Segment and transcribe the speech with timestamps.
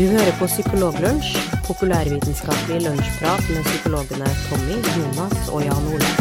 [0.00, 1.34] Du hører på Psykologlunsj,
[1.66, 6.12] populærvitenskapelig lunsjprat med psykologene Tommy, Jonas og Jan Ole.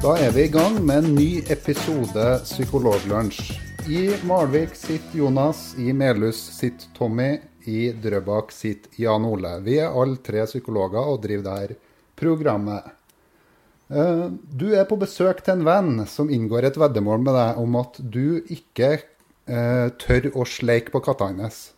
[0.00, 3.50] Da er vi i gang med en ny episode Psykologlunsj.
[3.92, 7.34] I Malvik sitter Jonas, i Melhus sitter Tommy,
[7.68, 9.58] i Drøbak sitter Jan Ole.
[9.68, 11.76] Vi er alle tre psykologer og driver der
[12.16, 12.88] programmet.
[13.90, 17.78] Eh, Du er på besøk til en venn som inngår et veddemål med deg om
[17.80, 21.70] at du ikke eh, tør å sleike på katta hans.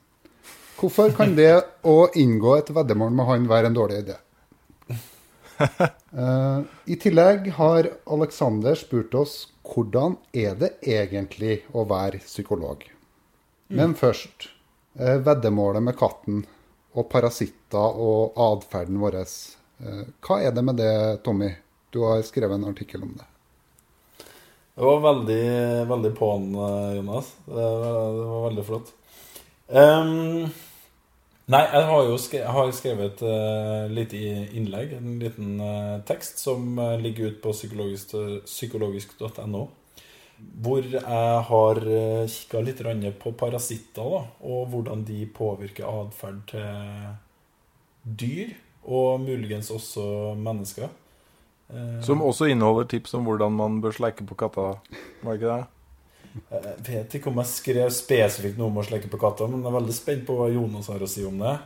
[0.77, 4.19] Hvorfor kan det å inngå et veddemål med han være en dårlig idé?
[5.63, 9.37] Uh, I tillegg har Alexander spurt oss
[9.69, 12.83] hvordan er det egentlig å være psykolog.
[13.71, 14.49] Men først
[14.99, 16.43] uh, veddemålet med katten
[16.99, 19.23] og parasitter og atferden vår.
[19.79, 21.53] Uh, hva er det med det, Tommy?
[21.93, 23.29] Du har skrevet en artikkel om det.
[24.75, 25.43] Det var veldig,
[25.91, 26.47] veldig på'n,
[26.97, 27.35] Jonas.
[27.45, 28.93] Det var, det var veldig flott.
[29.73, 30.49] Um,
[31.53, 34.23] nei, jeg har jo skrevet, jeg har skrevet et uh, lite
[34.57, 39.63] innlegg, en liten uh, tekst, som eh, ligger ute på psykologisk- psykologisk.no.
[40.65, 41.81] Hvor jeg har
[42.27, 42.81] kikka litt
[43.21, 47.13] på parasitter, da, og hvordan de påvirker atferd til
[48.03, 50.91] dyr, og muligens også mennesker.
[51.73, 54.75] Eh, Som også inneholder tips om hvordan man bør sleike på katta.
[55.23, 55.63] Var ikke det?
[56.53, 59.69] Jeg vet ikke om jeg skrev spesifikt noe om å sleike på katta, men jeg
[59.69, 61.59] er veldig spent på hva Jonas har å si om det.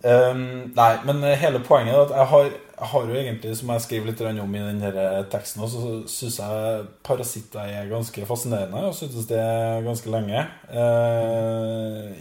[0.00, 2.46] Um, nei, men hele poenget er at jeg har,
[2.78, 4.92] jeg har jo egentlig, som jeg skriver litt om i denne
[5.28, 9.44] teksten, også, så syns jeg parasitter er ganske fascinerende, og syntes det
[9.84, 10.46] ganske lenge.
[10.72, 12.16] Eh,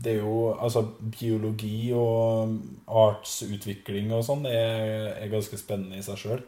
[0.00, 2.56] det er jo altså biologi og
[2.88, 6.44] artsutvikling og sånn er, er ganske spennende i seg sjøl.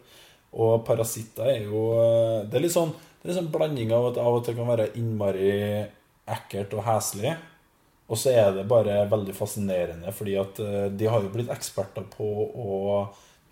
[0.53, 1.83] Og parasitter er jo
[2.49, 2.91] Det er litt sånn
[3.23, 5.51] det er litt sånn blanding av at av og til kan være innmari
[6.27, 7.37] ekkelt og heslig.
[8.11, 12.03] Og så er det bare veldig fascinerende, fordi at eh, de har jo blitt eksperter
[12.11, 12.81] på å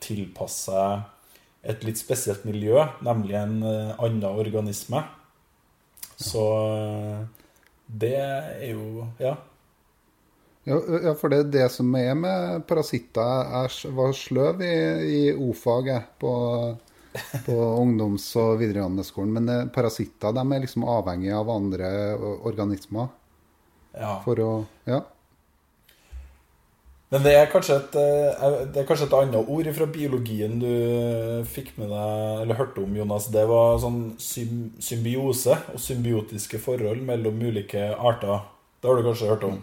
[0.02, 5.04] tilpasse seg et litt spesielt miljø, nemlig en eh, annen organisme.
[6.18, 7.22] Så eh,
[7.86, 9.36] det er jo Ja.
[10.70, 13.50] Ja, for det er det som er med parasitter.
[13.50, 16.32] Jeg var sløv i, i O-faget på,
[17.46, 19.32] på ungdoms- og videregående skolen.
[19.38, 21.88] Men eh, parasitter de er liksom avhengig av andre
[22.46, 23.10] organismer
[23.96, 24.20] ja.
[24.26, 24.52] for å
[24.88, 25.02] Ja.
[27.10, 31.42] Men det er kanskje et, eh, det er kanskje et annet ord fra biologien du
[31.50, 33.26] fikk med deg, eller hørte om, Jonas.
[33.34, 38.46] Det var sånn symbiose og symbiotiske forhold mellom ulike arter.
[38.78, 39.58] Det har du kanskje hørt om?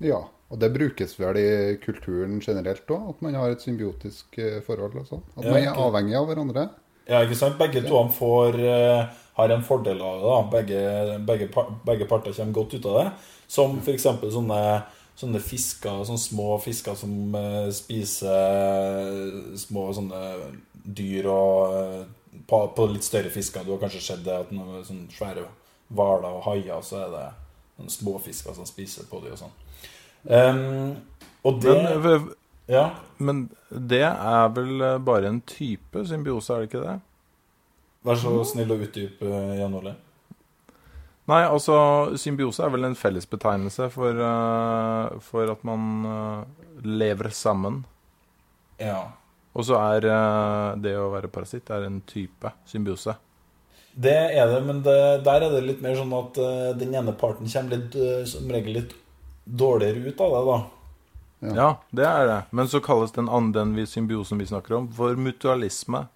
[0.00, 0.24] Ja.
[0.48, 1.48] Og det brukes vel i
[1.82, 4.96] kulturen generelt òg, at man har et symbiotisk eh, forhold.
[4.96, 5.24] og sånn.
[5.36, 6.68] At Ja, man er avhengig av hverandre.
[7.08, 7.58] Ja, ikke sant?
[7.60, 10.28] Begge to får, eh, har en fordel av det.
[10.28, 10.38] da.
[10.54, 11.48] Begge, begge,
[11.84, 13.12] begge parter kommer godt ut av det.
[13.48, 14.02] Som f.eks.
[14.02, 14.62] sånne,
[15.16, 20.22] sånne fisker, sånne små fisker som eh, spiser små sånne
[20.84, 22.06] dyr og
[22.48, 23.64] på, på litt større fisker.
[23.64, 25.44] Du har kanskje sett det at noen sånne svære
[25.92, 27.26] hvaler og haier, så er det
[27.78, 29.56] noen små fisker som spiser på dem og sånn.
[30.26, 30.96] Em,
[31.44, 32.34] og det Men,
[32.68, 32.90] Ja.
[33.18, 37.00] men det er vel eh, bare en type symbiose, er det ikke det?
[38.04, 39.94] Vær så snill å utdype, Jan Ole.
[41.28, 46.44] Nei, altså symbiose er vel en fellesbetegnelse for, uh, for at man uh,
[46.84, 47.82] lever sammen.
[48.80, 49.10] Ja.
[49.52, 53.12] Og så er uh, det å være parasitt er en type symbiose.
[53.98, 54.96] Det er det, men det,
[55.26, 58.46] der er det litt mer sånn at eh, den ene parten kommer litt, eh, som
[58.54, 58.92] regel litt
[59.48, 60.58] dårligere ut av det, da.
[61.40, 61.54] Ja.
[61.54, 62.38] Ja, det er det.
[62.50, 66.06] Men så kalles den andre vi- symbiosen vi snakker om, for mutualisme.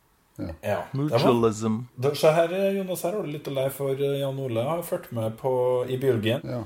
[0.61, 0.83] Ja.
[0.93, 1.77] Mutualism.
[1.95, 4.63] da, se her, eh, Jonas, her har du litt å lære, for eh, Jan Ole
[4.67, 5.53] har fulgt med på,
[5.89, 6.41] i biologien.
[6.45, 6.63] Ja.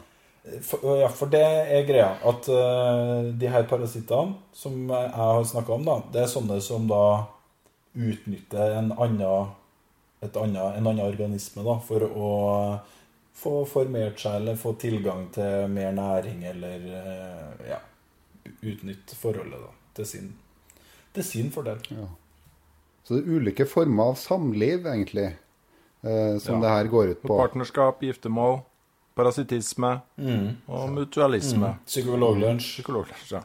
[0.62, 5.72] For, ja, for det er greia at uh, de her parasittene som jeg har snakka
[5.74, 7.26] om, da, det er sånne som da
[7.96, 9.48] utnytter en annen,
[10.22, 12.28] et annet, en annen organisme da, for å
[13.36, 17.80] få formert seg eller få tilgang til mer næring eller eh, ja,
[18.62, 20.30] utnytte forholdet da, til sin,
[21.16, 21.82] til sin fordel.
[23.06, 25.28] Så det er ulike former av samliv, egentlig,
[26.02, 26.62] eh, som Ja.
[26.64, 27.36] det her går ut på.
[27.36, 28.60] partnerskap, giftermål,
[29.16, 29.92] parasittisme
[30.68, 31.74] og mutualisme.
[31.86, 32.72] Psykologlunsj.
[32.80, 33.42] Psykologlunsj, ja.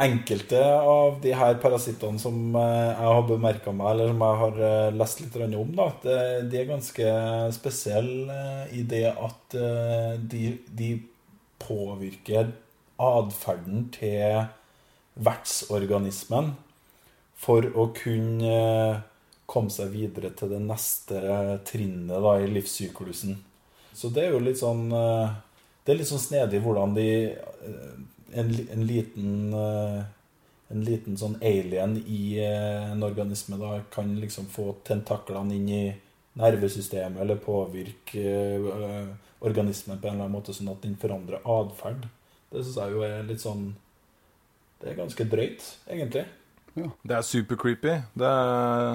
[0.00, 4.62] Enkelte av de her parasittene som eh, jeg har bemerka meg, eller som jeg har
[4.68, 6.16] eh, lest litt om, da, det,
[6.48, 7.12] de er ganske
[7.52, 10.94] spesielle eh, i det at eh, de, de
[11.60, 12.54] påvirker
[13.00, 14.48] atferden til
[15.20, 16.54] vertsorganismen
[17.40, 19.00] for å kunne eh,
[19.50, 21.20] komme seg videre til det neste
[21.66, 23.38] trinnet da, i livssyklusen.
[23.96, 25.32] Så det er jo litt sånn eh,
[25.82, 27.94] Det er litt sånn snedig hvordan de eh,
[28.32, 30.00] En, en liten eh,
[30.70, 35.82] en liten sånn alien i en organisme da kan liksom få tentaklene inn i
[36.38, 38.22] nervesystemet eller påvirke
[39.40, 42.06] organismen på en eller annen måte, sånn at den forandrer atferd.
[42.50, 43.70] Det syns jeg jo er litt sånn
[44.80, 46.22] Det er ganske drøyt, egentlig.
[46.72, 46.86] Ja.
[47.04, 47.98] Det er super creepy.
[48.16, 48.94] Det er,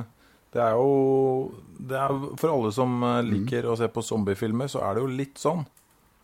[0.56, 3.30] det er jo det er, For alle som eh, mm.
[3.30, 3.70] liker mm.
[3.70, 5.62] å se på zombiefilmer, så er det jo litt sånn.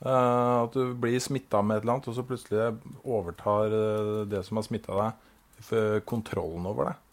[0.02, 2.72] Uh, at du blir smitta med et eller annet, og så plutselig
[3.06, 5.28] overtar uh, det som har smitta deg,
[6.10, 7.04] kontrollen over deg.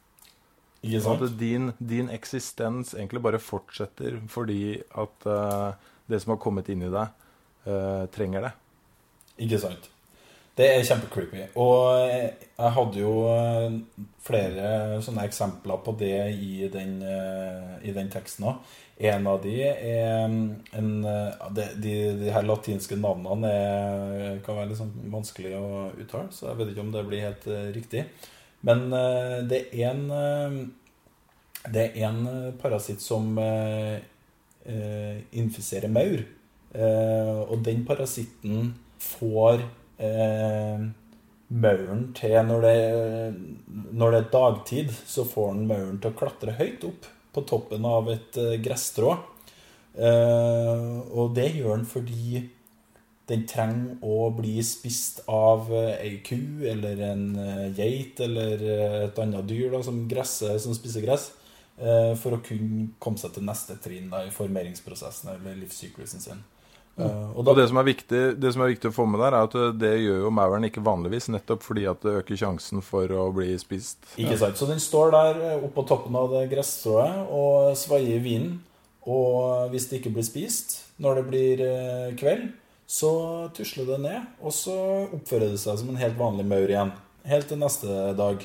[0.88, 1.26] Ikke sant?
[1.26, 5.76] At din, din, eksistens egentlig bare fortsetter fordi at uh,
[6.08, 7.24] det som har kommet inn i deg,
[8.14, 8.50] trenger det.
[9.44, 9.90] Ikke sant.
[10.58, 11.44] Det er kjempecreepy.
[11.62, 13.76] Og jeg hadde jo eh,
[14.26, 18.72] flere sånne eksempler på det i den, uh, i den teksten òg.
[18.98, 20.46] En av de er mm,
[20.78, 25.68] en, eh, de, de, de, her latinske navnene er, kan være litt sånn vanskelig å
[25.94, 27.46] uttale, så jeg vet ikke om det blir helt
[27.76, 28.08] riktig.
[28.66, 28.88] Men
[29.46, 30.72] det er en
[31.68, 32.18] Det er en
[32.58, 33.38] parasitt som
[35.30, 36.24] infiserer maur.
[36.74, 39.62] Og den parasitten får
[40.02, 40.88] eh,
[41.48, 42.78] mauren til når det,
[43.92, 47.86] når det, er dagtid, så får den mauren til å klatre høyt opp på toppen
[47.86, 49.14] av et eh, gresstrå.
[49.98, 52.44] Eh, og det gjør den fordi
[53.28, 57.26] den trenger å bli spist av eh, ei ku eller en
[57.76, 58.64] geit eller
[59.08, 61.32] et annet dyr da, som, gresser, som spiser gress,
[61.78, 66.40] for å kunne komme seg til neste trinn da, i formeringsprosessen eller livssyklusen sin.
[66.98, 69.36] Uh, og, da, og det, som viktig, det, som er viktig, å få med der,
[69.36, 73.12] er at det gjør jo mauren ikke vanligvis, nettopp fordi at det øker sjansen for
[73.14, 74.00] å bli spist.
[74.18, 74.58] Ikke sant.
[74.58, 78.56] Så den står der eh, oppå toppen av det gresstrået og svaier i vinden.
[79.08, 82.48] Og hvis det ikke blir spist når det blir eh, kveld,
[82.88, 83.12] så
[83.54, 84.74] tusler det ned, og så
[85.06, 86.90] oppfører det seg som en helt vanlig maur igjen.
[87.28, 88.40] Helt til neste dag.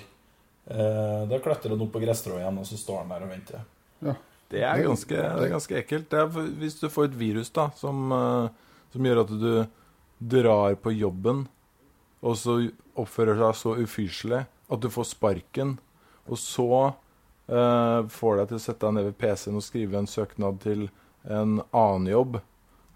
[0.68, 3.64] Da klatrer den opp på gresstrået igjen, og så står den der og venter.
[4.04, 4.16] Ja.
[4.54, 6.14] Det er ganske, det er ganske ekkelt.
[6.14, 6.30] Er,
[6.60, 9.54] hvis du får et virus da, som, uh, som, gjør at du
[10.34, 11.48] drar på jobben,
[12.24, 12.60] og så
[13.00, 15.78] oppfører seg så ufyselig at du får sparken,
[16.30, 20.10] og så uh, får deg til å sette deg ned ved PC-en og skrive en
[20.10, 20.86] søknad til
[21.24, 22.38] en annen jobb,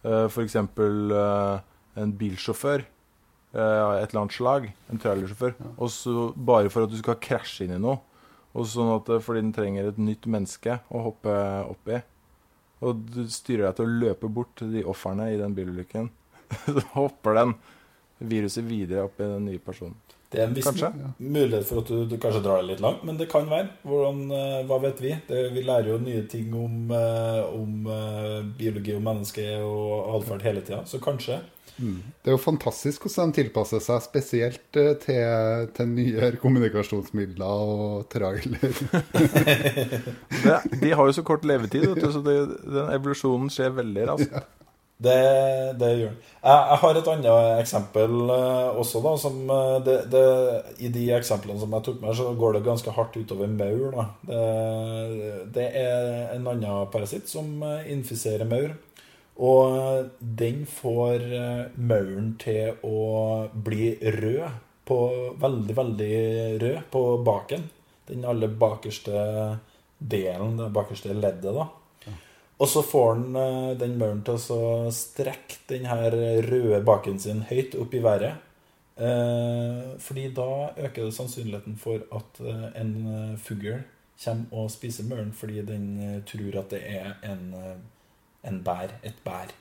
[0.05, 0.59] uh, f.eks.
[0.77, 1.57] Uh,
[1.97, 2.85] en bilsjåfør
[3.57, 5.69] av et eller annet slag, en trailersjåfør, ja.
[5.81, 7.95] og så bare for at du skal krasje inn i noe,
[8.57, 11.33] og sånn at, eh, fordi den trenger et nytt menneske å hoppe
[11.69, 12.01] oppi.
[12.85, 16.09] Og du styrer deg til å løpe bort til de ofrene i den bilulykken.
[16.65, 17.55] Så hopper den
[18.17, 19.97] viruset videre opp i den nye personen.
[20.27, 20.91] Det er en viss kanskje?
[21.23, 23.69] mulighet for at du, du, kanskje drar det litt langt, men det kan være.
[23.87, 25.13] Hvordan, uh, hva vet vi?
[25.29, 30.43] Det, vi lærer jo nye ting om, uh, om uh, biologi og menneske og atferd
[30.49, 31.39] hele tida, så kanskje.
[31.77, 32.01] Mm.
[32.23, 38.07] Det er jo fantastisk hvordan de tilpasser seg spesielt eh, til, til nyere kommunikasjonsmidler og
[38.09, 38.79] trailer.
[40.43, 44.33] det, de har jo så kort levetid, du, så det, den evolusjonen skjer veldig raskt.
[44.33, 44.45] Ja.
[44.97, 45.17] Det,
[45.77, 46.21] det, gjør den.
[46.41, 49.01] Jeg, jeg, har et annet eksempel uh, også.
[49.05, 50.23] da, som uh, det, det,
[50.81, 53.93] I de eksemplene som jeg tok med, så går det ganske hardt utover maur.
[53.93, 54.07] da.
[55.53, 58.73] Det, er en annen parasitt som infiserer maur.
[59.37, 64.97] Og den får eh, mauren til å bli rød, på,
[65.37, 66.13] veldig, veldig
[66.63, 67.67] rød på baken.
[68.07, 69.19] Den aller bakerste
[69.99, 71.67] delen, det bakerste leddet, da.
[72.57, 76.11] Og så får den, eh, den mauren til å strekke den her
[76.47, 78.39] røde baken sin høyt opp i været.
[78.97, 82.41] Eh, fordi da øker det sannsynligheten for at
[82.75, 83.83] en fugl
[84.23, 87.53] kommer og spiser mauren fordi den tror at det er en
[88.47, 89.53] en bær, et bær.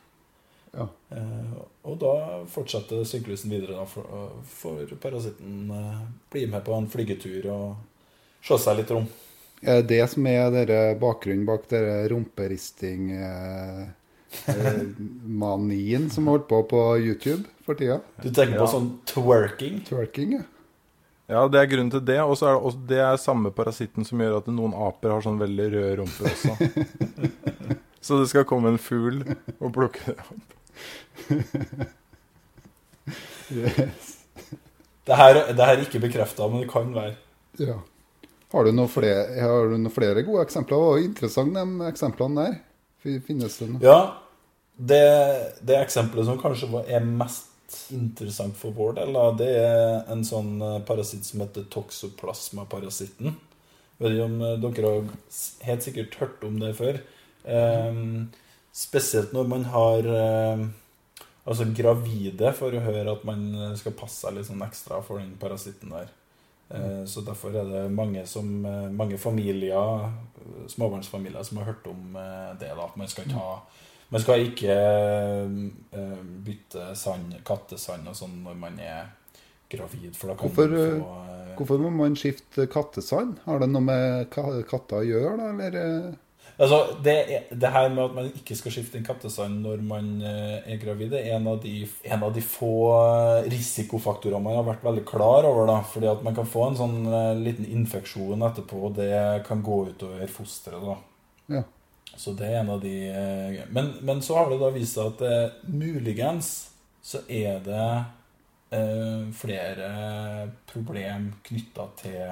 [0.76, 0.86] Ja.
[1.16, 1.54] Eh,
[1.88, 2.14] og da
[2.52, 8.58] fortsetter syklusen videre, da, for, for parasitten blir bli med på en flygetur og se
[8.60, 9.08] seg litt rom.
[9.64, 13.86] Er det det som er dere bakgrunnen bak dere rumperisting eh,
[14.52, 14.82] eh,
[15.44, 18.02] manien som holdt på på YouTube for tida?
[18.22, 19.80] Du tenker på sånn twerking?
[19.88, 20.44] Twerking, ja.
[21.26, 22.20] Ja, det er grunnen til det.
[22.22, 25.24] Og så er det, også, det er samme parasitten som gjør at noen aper har
[25.24, 26.52] sånn veldig røde rumper også.
[28.06, 29.24] Så det skal komme en fugl
[29.58, 30.52] og plukke det opp.
[33.50, 34.12] yes.
[35.06, 37.16] Det her, det her er ikke bekrefta, men det kan være.
[37.58, 37.80] Ja.
[38.54, 40.76] Har du noen flere, har flere gode eksempler?
[40.76, 42.56] Det var interessant, de eksemplene der.
[43.26, 43.82] Finnes det noe?
[43.84, 43.98] Ja.
[44.76, 45.02] Det,
[45.64, 47.52] det eksempelet som kanskje er mest
[47.94, 53.34] interessant for vår del, det er en sånn eh, parasitt som heter toxoplasma-parasitten.
[53.98, 55.06] Vet ikke om eh, dere har
[55.66, 57.00] helt sikkert hørt om det før.
[57.48, 58.02] Eh,
[58.76, 60.66] spesielt når man har eh,
[61.48, 63.48] altså gravide, for å høre at man
[63.80, 66.12] skal passe seg litt sånn ekstra for den parasitten der.
[66.68, 71.86] Eh, så derfor er det mange, som, eh, mange familier, eh, småbarnsfamilier, som har hørt
[71.86, 72.16] om
[72.60, 72.68] det.
[72.68, 73.60] da, man skal ikke ha
[74.08, 74.74] man skal ikke
[76.44, 79.08] bytte sand, kattesand og sånn når man er
[79.68, 83.38] gravid, for da kan Hvorfor, man få Hvorfor må man skifte kattesand?
[83.44, 85.66] Har det noe med katter å gjøre, da?
[85.66, 86.14] Eller?
[86.56, 87.16] Altså, det,
[87.52, 91.10] det her med at man ikke skal skifte en kattesand når man eh, er gravid,
[91.12, 95.04] det er en av de, en av de få eh, risikofaktorene man har vært veldig
[95.08, 95.68] klar over.
[95.68, 99.12] da, fordi at man kan få en sånn eh, liten infeksjon etterpå, og det
[99.48, 100.86] kan gå utover fosteret.
[100.86, 100.96] da.
[101.58, 101.62] Ja.
[102.16, 102.96] Så det er en av de
[103.76, 106.54] men, men så har det da vist seg at eh, muligens
[107.06, 107.88] så er det
[108.74, 109.90] eh, flere
[110.66, 112.22] problem knytta til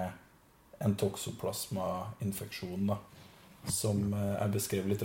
[0.84, 2.96] en toksoplasma-infeksjon, da,
[3.70, 5.02] som eh, jeg beskrev litt.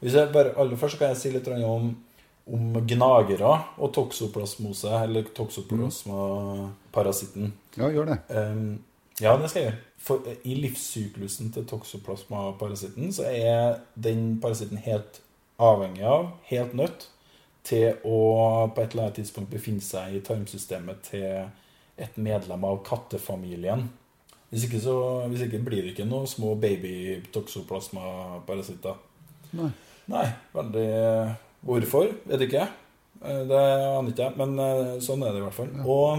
[0.00, 1.84] Hvis jeg bare, aller først kan jeg si litt om,
[2.46, 7.46] om gnagere og toksoplasmose, eller toksoplasmaparasitten.
[7.76, 8.18] Ja, gjør det.
[8.30, 8.78] Um,
[9.20, 9.82] ja, det skal jeg gjøre.
[9.98, 15.20] For eh, I livssyklusen til toksoplasmaparasitten så er den parasitten helt
[15.58, 17.00] avhengig av, helt nødt,
[17.66, 18.18] til å
[18.72, 21.30] på et eller annet tidspunkt befinne seg i tarmsystemet til
[21.98, 23.88] et medlem av kattefamilien.
[24.48, 28.94] Hvis ikke, så, hvis ikke blir det ikke noen små baby-toksoplasmaparasitter.
[29.58, 29.70] Nei.
[30.08, 30.88] Nei, veldig
[31.68, 32.06] Hvorfor?
[32.24, 32.58] Vet ikke.
[32.58, 32.68] jeg.
[33.20, 35.70] Det aner ikke jeg, men eh, sånn er det i hvert fall.
[35.84, 36.18] Og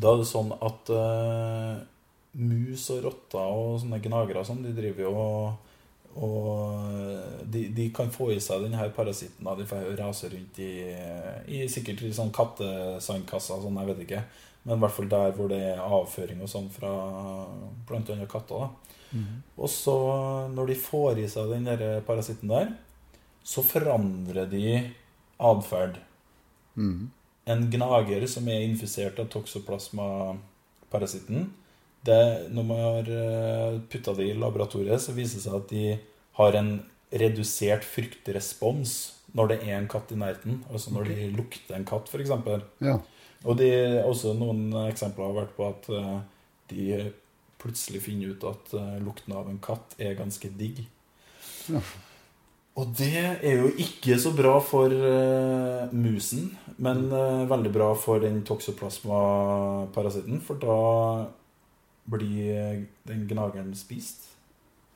[0.00, 1.74] da er det sånn at uh,
[2.40, 5.44] mus og rotter og sånne gnagere og sånn, de driver jo og,
[6.22, 6.38] og
[7.50, 9.46] de, de kan få i seg denne parasitten.
[9.58, 10.64] De får rase rundt i,
[11.50, 14.22] i sikkert i sånn kattesandkasser sånn, jeg vet ikke.
[14.64, 16.90] Men i hvert fall der hvor det er avføring og sånn fra
[17.96, 18.56] annet katter.
[18.60, 18.68] da.
[19.58, 19.96] Og så,
[20.54, 22.66] når de får i seg den der parasitten der,
[23.42, 24.92] så forandrer de
[25.40, 25.96] atferd.
[26.76, 27.10] Mm.
[27.50, 31.38] En gnager som er infisert av toksoplasmaparasitten
[32.06, 32.22] det,
[32.54, 33.04] Når man har
[33.92, 35.98] putta det i laboratoriet, så viser det seg at de
[36.38, 40.64] har en redusert fryktrespons når det er en katt i nærheten.
[40.70, 42.30] Altså når de lukter en katt, f.eks.
[42.80, 42.96] Ja.
[43.48, 46.20] Og det er også noen eksempler har vært på at eh,
[46.72, 46.86] de
[47.60, 50.82] plutselig finner ut at eh, lukten av en katt er ganske digg.
[51.72, 51.80] Ja.
[52.80, 58.22] Og det er jo ikke så bra for uh, musen, men uh, veldig bra for
[58.22, 60.76] den toksoplasmaparasitten, for da
[62.10, 64.30] blir den gnageren spist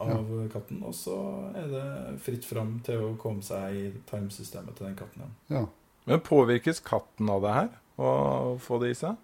[0.00, 1.18] av katten, og så
[1.58, 1.84] er det
[2.24, 5.34] fritt fram til å komme seg i tarmsystemet til den katten igjen.
[5.58, 5.66] ja.
[6.04, 7.68] Men påvirkes katten av det her?
[7.96, 9.14] Å få det i seg?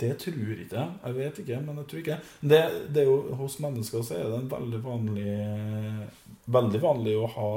[0.00, 0.88] Det tror ikke jeg.
[1.04, 2.18] Jeg vet ikke, men jeg tror ikke.
[2.42, 5.34] Det, det er jo, hos mennesker så er det en veldig vanlig
[6.44, 7.50] Veldig vanlig å ha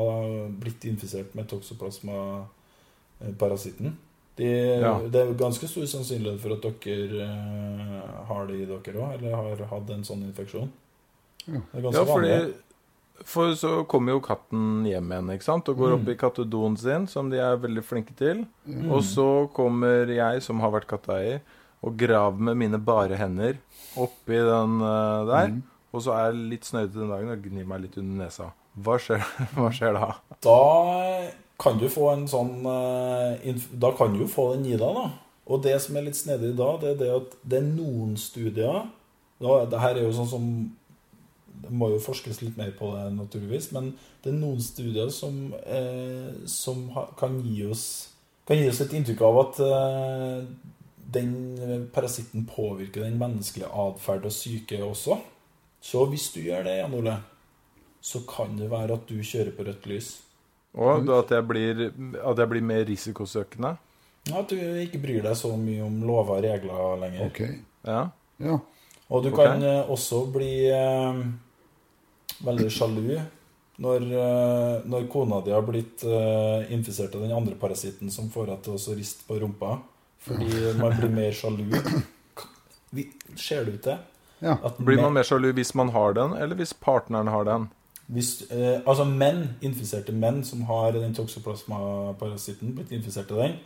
[0.62, 3.98] blitt infisert med toksoplasmaparasitten.
[4.38, 4.48] De,
[4.80, 5.00] Ja.
[5.02, 9.32] Det er ganske stor sannsynlighet for at dere eh, har det i dere òg, eller
[9.36, 10.70] har hatt en sånn infeksjon.
[11.48, 12.54] Det er ganske Ja, fordi vanlig.
[13.26, 15.70] For så kommer jo katten hjem igjen ikke sant?
[15.70, 16.12] og går opp Mm.
[16.14, 18.46] i kattedoen sin, som de er veldig flinke til.
[18.66, 18.92] Mm.
[18.92, 21.42] Og så kommer jeg, som har vært katteeier,
[21.84, 23.58] og graver med mine bare hender
[23.98, 25.48] oppi den uh, der.
[25.48, 25.64] Mm.
[25.94, 28.52] Og så er jeg litt snøyete den dagen og gnir meg litt under nesa.
[28.78, 29.24] Hva skjer,
[29.58, 30.10] hva skjer da?
[30.44, 30.58] Da
[31.58, 35.08] kan du få en sånn eh, Da kan du jo få den i deg, da.
[35.48, 38.84] Og det som er litt snedig da, det er det at det er noen studier
[39.40, 40.46] da, Det her er jo sånn som
[41.64, 43.72] Det må jo forskes litt mer på det, naturligvis.
[43.76, 43.92] Men
[44.24, 46.88] det er noen studier som, eh, som
[47.20, 47.88] kan gi oss
[48.48, 50.44] Kan gi oss et inntrykk av at eh,
[51.12, 51.32] den
[51.92, 55.18] parasitten påvirker den menneskelige atferd og syke også.
[55.84, 57.18] Så hvis du gjør det, Jan Ole,
[58.00, 60.14] så kan det være at du kjører på rødt lys.
[60.78, 61.84] Og at jeg blir,
[62.24, 63.74] at jeg blir mer risikosøkende?
[64.28, 67.28] Ja, At du ikke bryr deg så mye om lover og regler lenger.
[67.28, 67.42] Ok.
[67.88, 68.02] Ja.
[68.44, 68.58] Ja.
[69.08, 71.22] Og du kan eh, også bli eh,
[72.46, 73.18] veldig sjalu
[73.78, 78.50] når, eh, når kona di har blitt eh, infisert av den andre parasitten som får
[78.50, 79.78] henne til å så riste på rumpa.
[80.28, 81.70] Fordi man blir mer sjalu.
[83.38, 83.98] Ser det ut du til?
[84.42, 84.58] Ja.
[84.64, 87.68] At Blir man mer sjalu hvis man har den, eller hvis partneren har den?
[88.08, 93.58] Hvis, eh, altså menn, infiserte menn som har den toksoplasmaparasitten, blitt infisert av den,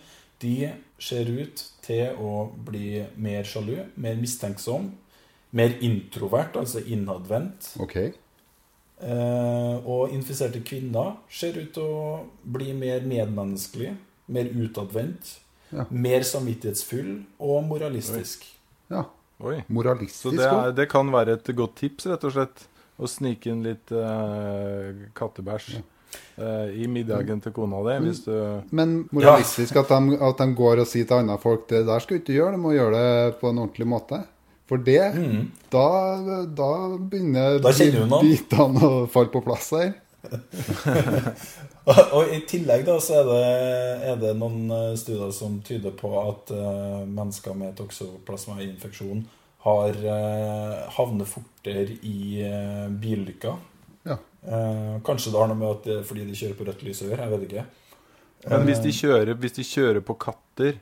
[0.41, 4.89] de ser ut til å bli mer sjalu, mer mistenksom,
[5.51, 7.75] mer introvert, altså innadvendt.
[7.83, 7.97] Ok.
[9.01, 12.09] Eh, og infiserte kvinner ser ut til å
[12.53, 13.95] bli mer medmenneskelig,
[14.29, 15.37] mer utadvendt,
[15.71, 15.85] Ja.
[15.89, 18.43] mer samvittighetsfull og moralistisk.
[18.91, 19.05] Ja.
[19.41, 19.55] Oi.
[19.63, 20.67] Så Moralistisk det, òg.
[20.67, 22.67] er, det kan være et godt tips, rett og slett.
[23.01, 25.79] Å snike inn litt uh, kattebæsj
[26.37, 27.95] eh, i middagen til kona di.
[28.05, 28.35] Hvis du
[28.69, 32.19] Men moralistisk at, de, at de går og sier til andre folk det der skal
[32.19, 34.21] du ikke gjøre, du må gjøre det på en ordentlig måte.
[34.71, 35.01] For det,
[35.67, 35.87] da,
[36.47, 39.97] da begynner Da bitene å falle på plass her.
[42.15, 43.41] Og i tillegg da så er det,
[44.13, 49.25] er det noen eh, studier som tyder på at uh, mennesker med toksoplasmainfeksjon
[49.65, 53.59] har uh, havner fortere i uh, bilulykker.
[54.07, 54.21] Ja.
[54.45, 57.03] Uh, kanskje det har noe med at det er fordi de kjører på rødt lys
[57.03, 57.67] å gjøre, jeg vet ikke.
[58.47, 60.79] Men hvis de, kjører, hvis de kjører på katter,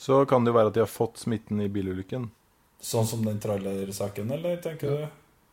[0.00, 2.32] så kan det jo være at de har fått smitten i bilulykken.
[2.82, 5.02] Sånn som den trailersaken, eller tenker du?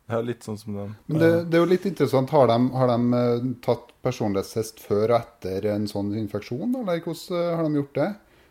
[0.09, 0.95] Ja, litt sånn som den.
[1.05, 2.31] Men det, det er jo litt interessant.
[2.33, 7.37] Har de, har de eh, tatt personlighetstest før og etter en sånn infeksjon, eller hvordan
[7.37, 8.09] eh, har de gjort det?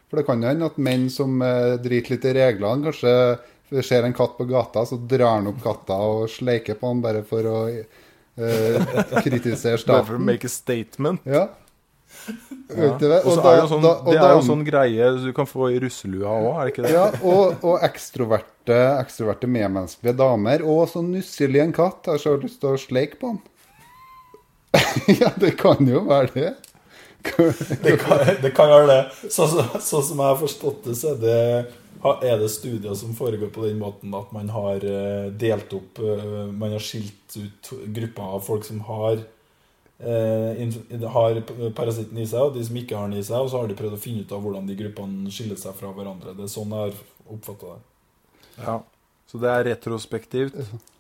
[0.09, 4.07] For det kan jo hende at menn som eh, driter litt i reglene, kanskje ser
[4.07, 7.51] en katt på gata, så drar han opp katta og sleiker på han bare for
[7.51, 11.27] å eh, kritisere Bare for å make a statement.
[11.27, 11.49] Ja.
[12.69, 12.91] Ja.
[12.93, 13.01] Og
[13.33, 15.47] så da- er det sånn, da- og det er da- jo sånn greie du kan
[15.49, 16.93] få i russelua òg, er det ikke det?
[16.93, 20.63] Ja, og, og ekstroverte, ekstroverte medmenneskelige damer.
[20.69, 22.03] Og så nusselig en katt.
[22.05, 23.41] Jeg har så lyst til å sleike på den.
[25.23, 26.55] ja, det kan jo være det.
[27.25, 29.01] Det kan, det kan være det.
[29.33, 31.39] Sånn som, så som jeg har forstått det, så er det,
[32.29, 36.47] er det studier som foregår på den måten at man har eh, delt opp eh,
[36.55, 39.25] Man har skilt ut grupper av folk som har
[39.99, 41.41] har
[41.75, 43.41] parasitten i seg, og de som ikke har den i seg.
[43.43, 45.91] Og så har de prøvd å finne ut av hvordan de gruppene skiller seg fra
[45.97, 46.37] hverandre.
[46.39, 47.01] Det er sånn jeg har
[47.35, 47.83] oppfatta det.
[48.63, 48.79] Ja.
[49.29, 50.55] Så det er retrospektivt.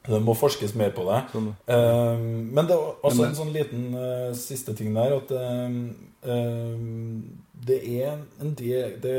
[0.08, 1.22] Det må forskes mer på det.
[1.32, 1.48] Sånn.
[1.72, 2.18] Eh,
[2.52, 5.78] men det er også en sånn liten eh, siste ting der at eh,
[6.34, 6.82] eh,
[7.68, 9.14] det er en del det,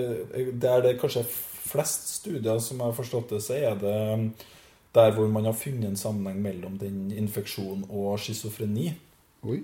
[0.61, 1.25] det er det kanskje
[1.69, 3.97] flest studier som jeg har forstått det, så er det
[4.93, 8.91] der hvor man har funnet en sammenheng mellom den infeksjonen og schizofreni.
[9.47, 9.61] Oi.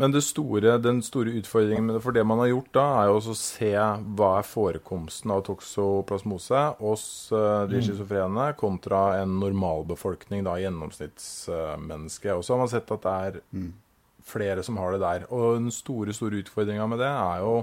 [0.00, 3.10] Men det store, den store utfordringen med det, for det man har gjort da, er
[3.10, 3.72] jo også å se
[4.16, 7.04] hva er forekomsten av toksoplasmose hos
[7.36, 12.32] eh, de schizofrene kontra en normalbefolkning, da, gjennomsnittsmenneske.
[12.32, 13.38] Og så har man sett at det er
[14.30, 15.26] flere som har det der.
[15.28, 17.54] Og den store, store utfordringa med det er jo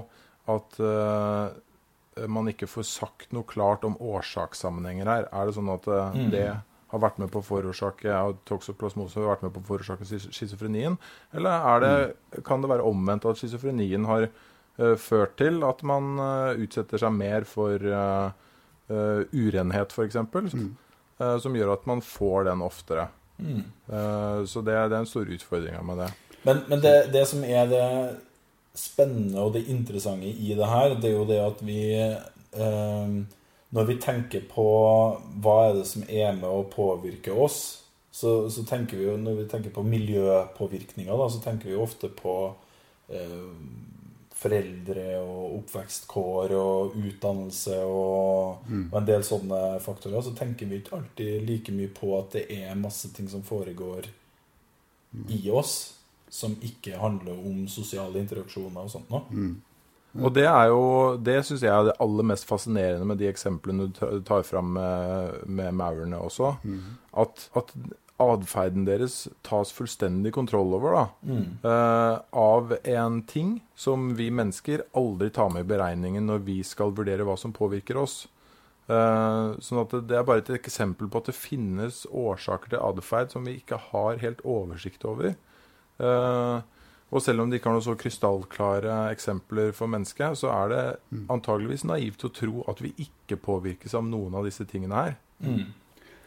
[0.48, 5.28] at uh, man ikke får sagt noe klart om årsakssammenhenger her.
[5.32, 6.46] Er det sånn at eh, det
[6.88, 10.98] har vært med på å forårsake ja, toksoplasmose har vært med på å forårsake schizofrenien?
[11.36, 16.16] Eller er det, kan det være omvendt at schizofrenien har uh, ført til at man
[16.16, 18.30] uh, utsetter seg mer for uh,
[18.88, 23.10] urenhet, f.eks., uh, som gjør at man får den oftere?
[23.38, 26.08] Eh, så det, det er en stor utfordring med det.
[26.42, 27.86] Men, men det, det som er det
[28.78, 31.80] spennende og det interessante i det her, det er jo det at vi
[33.74, 34.64] Når vi tenker på
[35.42, 39.42] hva er det som er med å påvirke oss, så, så tenker vi jo Når
[39.42, 42.34] vi tenker på miljøpåvirkninger, da, så tenker vi jo ofte på
[43.12, 43.50] eh,
[44.38, 50.22] foreldre og oppvekstkår og utdannelse og, og en del sånne faktorer.
[50.22, 54.08] Så tenker vi ikke alltid like mye på at det er masse ting som foregår
[55.34, 55.94] i oss
[56.30, 59.24] som ikke handler om sosiale interaksjoner og sånt noe.
[60.16, 60.82] Og det er jo,
[61.20, 65.42] det syns jeg er det aller mest fascinerende med de eksemplene du tar fram med,
[65.46, 66.54] med maurene også.
[67.12, 67.74] At, at
[68.18, 71.04] atferden deres tas fullstendig kontroll over, da.
[71.70, 76.94] Eh, av en ting som vi mennesker aldri tar med i beregningen når vi skal
[76.96, 78.24] vurdere hva som påvirker oss.
[78.88, 82.82] Eh, sånn at det, det er bare et eksempel på at det finnes årsaker til
[82.82, 85.36] atferd som vi ikke har helt oversikt over.
[85.98, 86.58] Eh,
[87.10, 90.82] og selv om det ikke har noen så krystallklare eksempler for mennesket, så er det
[91.32, 95.14] antageligvis naivt å tro at vi ikke påvirkes av noen av disse tingene her.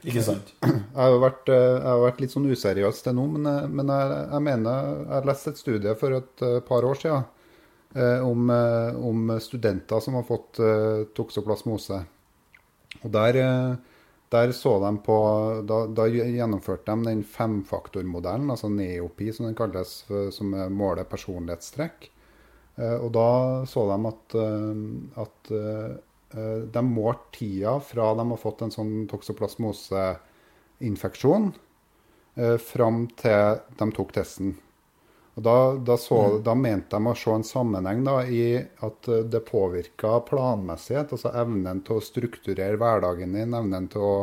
[0.02, 0.54] Ikke sant?
[0.66, 3.92] Jeg har vært, eh, jeg har vært litt sånn useriøs til nå, men, jeg- men
[3.94, 7.24] jeg, jeg mener Jeg har lest et studie for et eh, par år siden
[7.96, 12.00] eh, om, eh, om studenter som har fått eh, toksoplasmose.
[13.04, 13.76] Og der, eh,
[14.32, 15.16] der så de på
[15.68, 19.92] Da, da gjennomførte de den femfaktormodellen, altså NEOPI som den kalles,
[20.36, 22.10] som eh, måler personlighetstrekk.
[22.78, 23.28] Eh, Og da
[23.70, 24.76] så de at, eh,
[25.26, 25.40] at
[26.72, 31.50] de målte tida fra de har fått en sånn toksoplasmoseinfeksjon,
[32.64, 34.54] fram til de tok testen.
[35.40, 39.24] Og da, da, så, da mente de å se en sammenheng da, i at eh,
[39.32, 44.16] det påvirka planmessighet, altså evnen til å strukturere hverdagen din, evnen til å,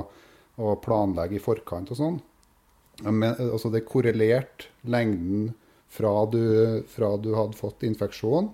[0.60, 2.20] å planlegge i forkant og sånn.
[3.06, 5.52] Men, eh, altså det korrelerte lengden
[5.88, 8.50] fra du, fra du hadde fått infeksjon,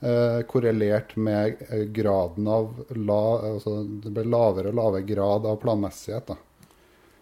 [0.00, 3.22] eh, korrelert med eh, graden av la,
[3.56, 6.30] altså Det ble lavere og lavere grad av planmessighet.
[6.30, 6.38] da.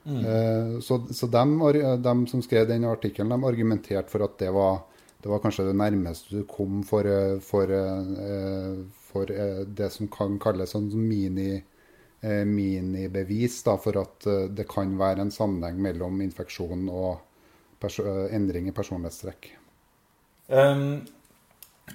[0.05, 4.81] Eh, så så de, de, som skrev den artikkelen, de argumenterte for at det var,
[5.23, 8.79] det var kanskje det nærmeste du kom for, eh, for, eh,
[9.11, 9.27] for
[9.67, 11.63] det som kan kalles sånn mini,
[12.21, 17.87] minibevis da, for at det kan være en sammenheng mellom infeksjon og
[18.35, 19.47] endring i personlighetstrekk.
[20.51, 21.07] Um,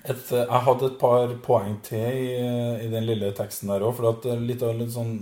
[0.08, 2.39] et, jeg hadde et par poeng til i,
[2.86, 3.98] i den lille teksten der òg.
[4.00, 5.18] For at litt av litt sånn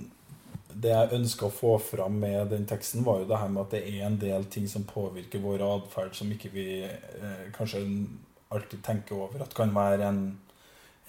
[0.74, 3.76] Det jeg ønska å få fram med den teksten, var jo det her med at
[3.76, 7.84] det er en del ting som påvirker vår atferd, som ikke vi eh, kanskje
[8.52, 10.24] alltid tenker over at kan være en,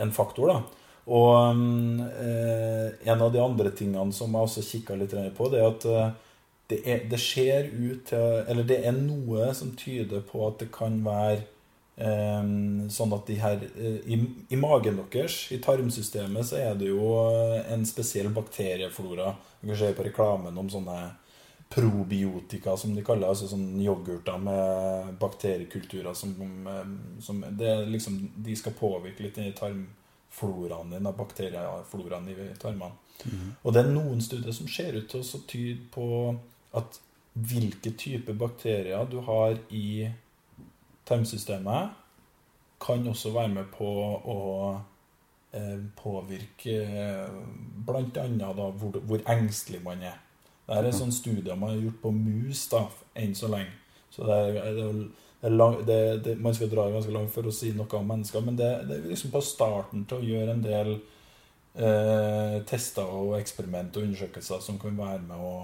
[0.03, 0.53] en faktor.
[0.53, 0.83] da.
[1.11, 1.63] Og
[2.07, 5.87] eh, en av de andre tingene som jeg også kikka litt på, det er at
[5.91, 6.13] eh,
[6.71, 10.71] det, er, det skjer ut til Eller det er noe som tyder på at det
[10.73, 11.43] kan være
[11.97, 14.17] sånn at de her eh, i,
[14.49, 19.35] I magen deres, i tarmsystemet, så er det jo eh, en spesiell bakterieflora.
[19.61, 20.99] Du kan se på reklamen om sånne
[21.73, 23.29] probiotika, som de kaller.
[23.29, 26.33] Altså sånn yoghurter med bakteriekulturer som,
[26.73, 32.97] eh, som det liksom, De skal påvirke litt i tarmfloraen din, bakteriefloraen i tarmene.
[33.63, 36.07] Og det er noen studier som ser ut til å tyde på
[36.75, 36.99] at
[37.33, 40.09] hvilke typer bakterier du har i
[41.09, 41.99] tarmsystemet,
[42.83, 43.89] kan også være med på
[44.35, 44.41] å
[45.55, 47.41] eh, påvirke eh,
[47.87, 48.53] bl.a.
[48.53, 50.19] Hvor, hvor engstelig man er.
[50.67, 52.87] Dette er sånne studier man har gjort på mus da,
[53.19, 53.75] enn så lenge.
[54.13, 55.03] Så det er, det er,
[55.43, 58.45] det er lang, det, man skal dra ganske langt for å si noe om mennesker,
[58.47, 60.93] men det er liksom på starten til å gjøre en del
[61.75, 65.55] eh, tester og eksperiment og undersøkelser som kan være med å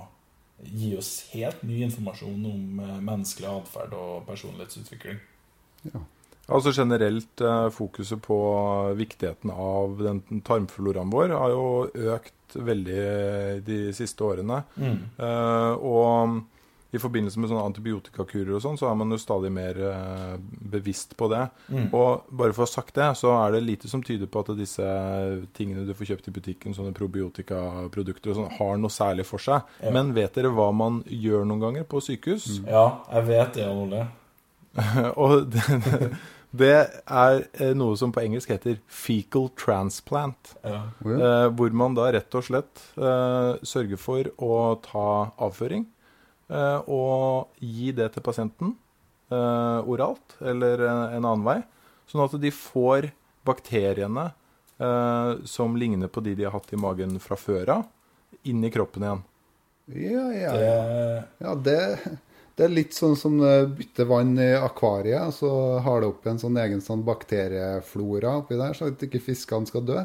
[0.63, 5.21] gi oss helt ny informasjon om eh, menneskelig atferd og personlighetsutvikling.
[5.91, 6.03] Ja.
[6.49, 8.39] Altså generelt eh, fokuset på
[8.99, 11.67] viktigheten av den tarmfloraen vår har jo
[12.17, 13.03] økt veldig
[13.67, 14.63] de siste årene.
[14.81, 15.01] Mm.
[15.85, 16.39] og
[16.89, 20.37] i forbindelse med sånne antibiotikakurer og sånn, så er man jo stadig mer eh,
[20.73, 21.43] bevisst på det.
[21.69, 21.91] Mm.
[21.93, 24.55] Og bare for å ha sagt det, så er det lite som tyder på at
[24.57, 24.87] disse
[25.57, 29.69] tingene du får kjøpt i butikken, sånne probiotikaprodukter og sånn, har noe særlig for seg.
[29.83, 29.93] Ja.
[29.93, 32.49] Men vet dere hva man gjør noen ganger på sykehus?
[32.65, 34.07] Ja, jeg vet det, Ole.
[35.27, 36.09] og det,
[36.65, 40.57] det er eh, noe som på engelsk heter fecal transplant.
[40.65, 40.81] Ja.
[41.05, 45.85] Eh, hvor man da rett og slett uh, sørger for å ta avføring
[46.49, 48.71] og gi det til pasienten
[49.31, 51.59] eh, oralt eller en, en annen vei,
[52.09, 53.11] sånn at de får
[53.49, 54.31] bakteriene
[54.79, 57.85] eh, som ligner på de de har hatt i magen fra før av,
[58.49, 59.27] inn i kroppen igjen.
[59.89, 61.23] Ja, ja, ja.
[61.41, 61.81] ja det,
[62.59, 65.51] det er litt sånn som eh, bytte vann i akvariet, så
[65.85, 69.87] har det opp en sånn egen sånn bakterieflora oppi der, så at ikke fiskene skal
[69.89, 70.05] dø.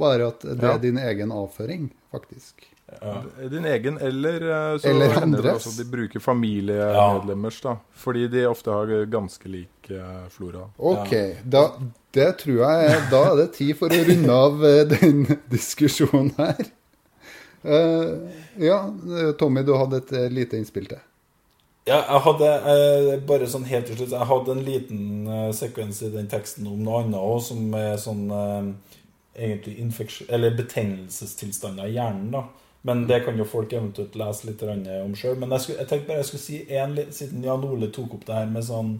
[0.00, 2.62] Bare at det er din egen avføring, faktisk.
[3.00, 3.14] Ja.
[3.52, 5.66] Din egen, eller eh, så Eller hender det andres.
[5.66, 7.76] også at de bruker familiemedlemmers, da.
[7.94, 10.66] Fordi de ofte har ganske lik eh, flora.
[10.76, 11.66] OK, da,
[12.14, 16.34] det tror jeg er, Da er det tid for å runde av eh, den diskusjonen
[16.38, 16.64] her.
[17.60, 18.78] Uh, ja,
[19.36, 21.02] Tommy, du hadde et lite innspill til.
[21.88, 26.02] Ja, jeg hadde eh, bare sånn helt til slutt Jeg hadde en liten eh, sekvens
[26.04, 28.98] i den teksten om noe annet òg, som er sånn eh,
[29.46, 30.28] egentlig infeksjon...
[30.30, 32.44] Eller betennelsestilstander i hjernen, da.
[32.88, 35.36] Men det kan jo folk eventuelt lese litt om sjøl.
[35.40, 38.24] Men jeg, skulle, jeg tenkte bare jeg skulle si en, siden Jan Ole tok opp
[38.28, 38.94] det her med sånn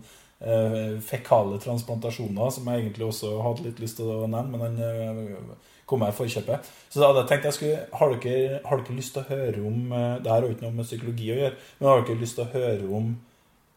[0.45, 4.81] eh, fekale transplantasjoner, som jeg egentlig også hadde litt lyst til å nevne, men han
[4.85, 6.69] eh, kom meg i forkjøpet.
[6.91, 9.65] Så da hadde jeg tenkt jeg skulle, har dere, har dere lyst til å høre
[9.73, 12.23] om eh, Det her har jo ikke noe med psykologi å gjøre, men har dere
[12.23, 13.13] lyst til å høre om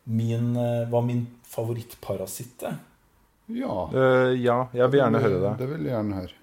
[0.03, 2.81] min, eh, hva min favorittparasitt er?
[3.53, 5.57] Ja, Uh, ja, jeg vil gjerne høre det.
[5.59, 6.37] Det vil jeg gjerne høre.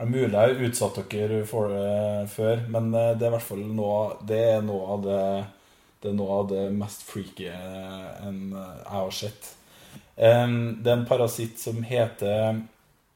[0.00, 3.34] Det er mulig jeg har utsatt dere for det før, men eh, det er i
[3.34, 5.24] hvert fall noe Det er noe av det
[6.00, 9.50] Det er noe av det mest freaky eh, enn eh, jeg har sett.
[10.16, 12.62] Det er en parasitt som heter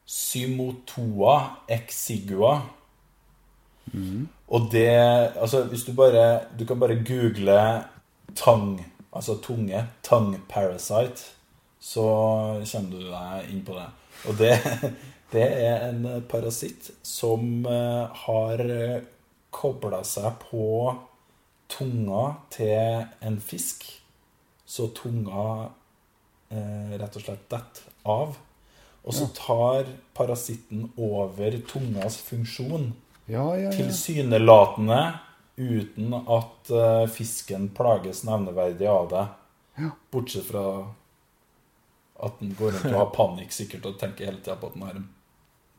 [0.05, 1.38] Symotoa
[1.73, 2.53] exigua.
[4.49, 4.92] Og det
[5.40, 7.59] Altså, hvis du bare Du kan bare google
[8.37, 11.33] tang, altså tunge, tongue parasite,
[11.81, 12.05] så
[12.73, 13.88] kommer du deg inn på det.
[14.29, 14.55] Og det,
[15.35, 18.64] det er en parasitt som eh, har
[19.55, 20.94] kobla seg på
[21.70, 23.87] tunga til en fisk,
[24.66, 25.70] så tunga
[26.51, 28.37] eh, rett og slett detter av.
[29.05, 32.94] Og så tar parasitten over tungas funksjon
[33.27, 33.73] Ja, ja, ja.
[33.73, 35.01] tilsynelatende
[35.57, 39.27] uten at eh, fisken plages nevneverdig av det.
[39.85, 39.90] Ja.
[40.11, 40.64] Bortsett fra
[42.25, 44.87] At den går rundt og har panikk sikkert og tenker hele tida på at den
[44.87, 45.09] har en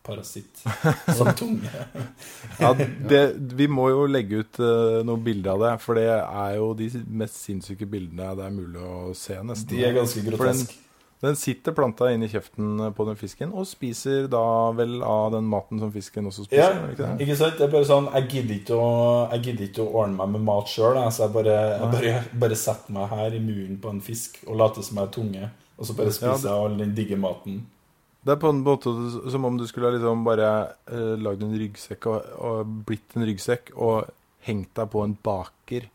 [0.05, 0.63] parasitt
[1.17, 1.71] som tunge.
[2.61, 3.21] Ja, det,
[3.57, 6.87] vi må jo legge ut uh, noen bilder av det, for det er jo de
[7.09, 9.73] mest sinnssyke bildene det er mulig å se, nesten.
[9.73, 10.81] De er ganske groteske.
[11.25, 14.43] Den sitter planta inn i kjeften på den fisken og spiser da
[14.75, 16.75] vel av den maten som fisken også spiser.
[16.75, 17.55] Ja, ikke, ikke, sant?
[17.57, 18.89] Det er bare sånn Jeg gidder ikke å,
[19.39, 22.97] gidder ikke å ordne meg med mat sjøl, så jeg bare, jeg bare, bare setter
[22.97, 25.95] meg her i muren på en fisk og later som jeg er tunge, og så
[25.97, 27.63] bare spiser jeg ja, all den digge maten.
[28.25, 28.89] Det er på en måte
[29.29, 30.47] som om du skulle ha liksom bare
[30.89, 34.09] uh, lagd en ryggsekk og, og, blitt en ryggsekk og
[34.47, 35.85] hengt deg på en baker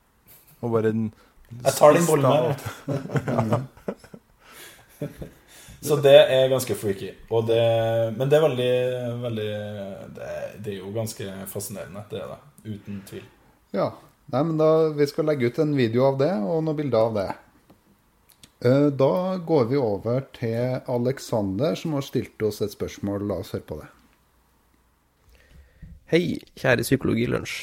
[0.61, 1.09] og bare en,
[1.51, 2.55] Jeg tar din bolle med.
[5.81, 7.09] Så det er ganske freaky.
[7.49, 7.61] Det,
[8.17, 8.73] men det er veldig,
[9.23, 9.51] veldig
[10.17, 12.03] det, det, er jo ganske fascinerende.
[12.11, 12.41] Det er det.
[12.69, 13.25] Uten tvil.
[13.73, 13.89] Ja.
[14.31, 17.17] Nei, men da, Vi skal legge ut en video av det og noen bilder av
[17.17, 17.31] det.
[18.65, 23.23] Eh, da går vi over til Aleksander, som har stilt oss et spørsmål.
[23.25, 23.87] La oss høre på det.
[26.13, 27.55] Hei, kjære Psykologilunsj.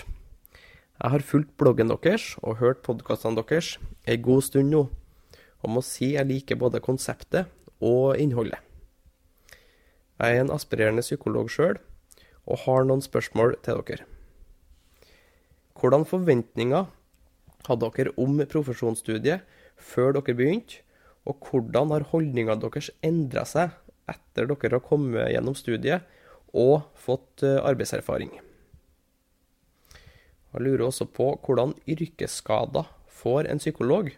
[0.97, 3.75] Jeg har fulgt bloggen deres og hørt podkastene deres
[4.09, 4.87] ei god stund nå,
[5.61, 7.45] og må si jeg liker både konseptet
[7.77, 8.57] og innholdet.
[10.17, 11.77] Jeg er en aspirerende psykolog sjøl,
[12.49, 14.09] og har noen spørsmål til dere.
[15.77, 16.89] Hvordan forventninger
[17.69, 19.45] hadde dere om profesjonsstudiet
[19.77, 20.81] før dere begynte,
[21.27, 23.75] og hvordan har holdninga deres endra seg
[24.07, 26.05] etter dere har kommet gjennom studiet
[26.55, 28.31] og fått eh, arbeidserfaring?
[30.53, 34.09] Jeg lurer også på hvordan yrkesskader får en psykolog.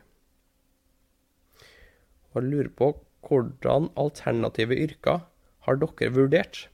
[2.30, 2.92] Og jeg lurer på
[3.26, 5.26] hvordan alternative yrker
[5.66, 6.68] har dere vurdert?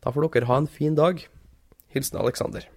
[0.00, 1.26] Da får dere ha en fin dag.
[1.90, 2.70] Hilsen Aleksander.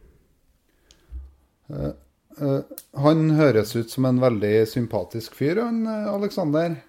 [2.42, 2.62] Uh,
[2.98, 6.80] han høres ut som en veldig sympatisk fyr, han uh, Aleksander.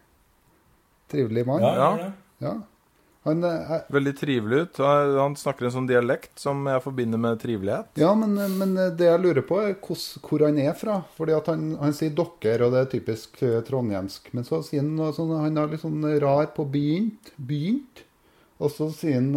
[1.12, 1.64] Trivelig mann.
[1.64, 2.12] Ja, ja.
[2.46, 2.54] ja.
[3.24, 3.84] Han, er...
[3.92, 4.78] veldig trivelig ut.
[4.84, 7.92] Han snakker en sånn dialekt som jeg forbinder med trivelighet.
[8.00, 10.98] Ja, men, men det jeg lurer på, er hos, hvor han er fra.
[11.16, 14.28] Fordi han, han, sier 'dokker', og det er typisk trondhjemsk.
[14.36, 17.32] Men så sier han noe sånn Han er litt sånn rar på 'begynt'.
[17.36, 18.04] Begynt.
[18.60, 19.32] Og så sier han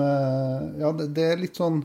[0.82, 1.80] Ja, det, det er litt sånn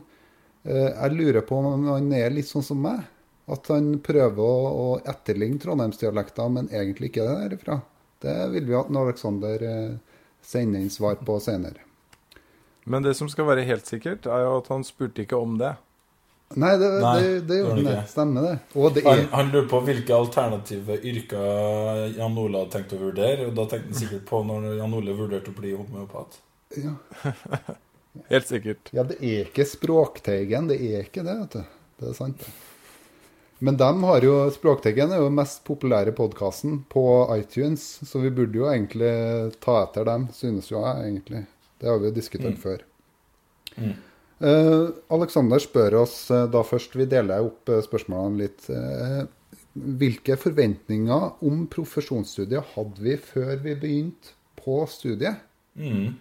[0.63, 3.07] Jeg lurer på om han er litt sånn som meg.
[3.51, 7.81] At han prøver å, å etterligne trondheimsdialekter, men egentlig ikke er derifra.
[8.23, 11.83] Det vil vi at Aleksander eh, sender inn svar på senere.
[12.87, 15.73] Men det som skal være helt sikkert, er jo at han spurte ikke om det.
[16.59, 18.07] Nei, det, Nei, det, det gjorde han.
[18.07, 18.55] Stemmer det.
[18.95, 19.07] det er...
[19.09, 23.47] han, han lurer på hvilke alternative yrker Jan Ole hadde tenkt å vurdere.
[23.49, 26.37] Og da tenkte han sikkert på når Jan Ole vurderte å bli homeopat.
[26.77, 26.93] Ja.
[28.33, 28.91] Helt sikkert.
[28.93, 30.69] Ja, det er ikke Språkteigen.
[30.69, 31.79] Det er ikke det, vet du.
[31.99, 32.72] Det er sant, det.
[33.63, 37.03] Men de har jo Språkteigen er jo den mest populære podkasten på
[37.37, 39.13] iTunes, så vi burde jo egentlig
[39.63, 41.45] ta etter dem, synes jo jeg egentlig.
[41.79, 42.59] Det har vi jo diskutert mm.
[42.59, 42.81] før.
[43.77, 43.93] Mm.
[44.43, 48.67] Uh, Alexander spør oss uh, da først, vi deler opp uh, spørsmålene litt.
[49.73, 55.39] hvilke forventninger om profesjonsstudiet hadde vi før vi begynte på studiet?
[55.79, 56.17] Mm.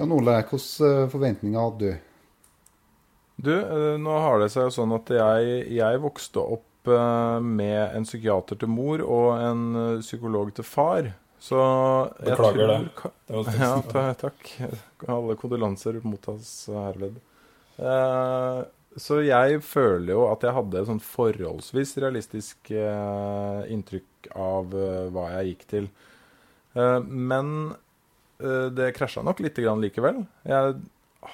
[0.00, 2.08] Jan Ole, hvilke forventninger hadde du?
[3.36, 3.52] Du,
[4.00, 8.58] nå har det seg jo sånn at jeg, jeg vokste opp Eh, med en psykiater
[8.60, 11.12] til mor og en eh, psykolog til far.
[11.42, 11.58] Så
[12.18, 12.78] Beklager det.
[13.28, 14.52] det ja, takk.
[15.06, 17.20] Alle kondolanser mottas herved.
[17.76, 18.60] Eh,
[18.96, 24.72] så jeg føler jo at jeg hadde et sånn forholdsvis realistisk eh, inntrykk av
[25.12, 25.90] hva jeg gikk til.
[26.76, 27.50] Men
[28.36, 30.18] det krasja nok lite grann likevel.
[30.44, 30.72] Jeg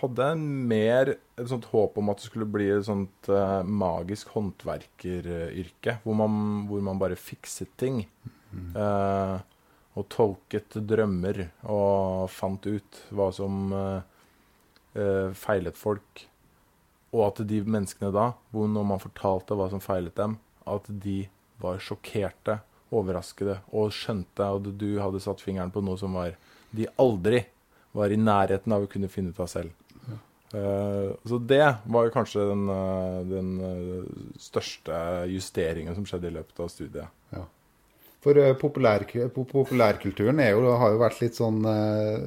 [0.00, 5.98] hadde mer et sånt håp om at det skulle bli et sånt uh, magisk håndverkeryrke.
[6.04, 6.36] Hvor man,
[6.70, 8.04] hvor man bare fikset ting.
[8.52, 8.72] Mm.
[8.76, 9.38] Uh,
[9.98, 14.00] og tolket drømmer og fant ut hva som uh,
[15.36, 16.26] feilet folk.
[17.12, 21.26] Og at de menneskene da, hvor når man fortalte hva som feilet dem, at de
[21.60, 22.60] var sjokkerte,
[22.92, 26.34] overraskede og skjønte at du hadde satt fingeren på noe som var
[26.72, 27.44] de aldri
[27.92, 29.72] var i nærheten av å kunne finne ut av selv.
[30.52, 34.96] Uh, så det var kanskje den, uh, den uh, største
[35.30, 37.14] justeringen som skjedde i løpet av studiet.
[37.32, 37.46] Ja.
[38.22, 39.02] For populær,
[39.34, 41.64] populærkulturen jo, har jo vært litt sånn,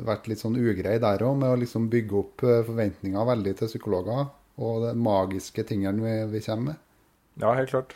[0.03, 4.25] vært litt sånn ugrei der òg, med å liksom bygge opp forventninger veldig til psykologer
[4.59, 6.81] og de magiske tingene vi, vi kommer med.
[7.39, 7.95] Ja, helt klart.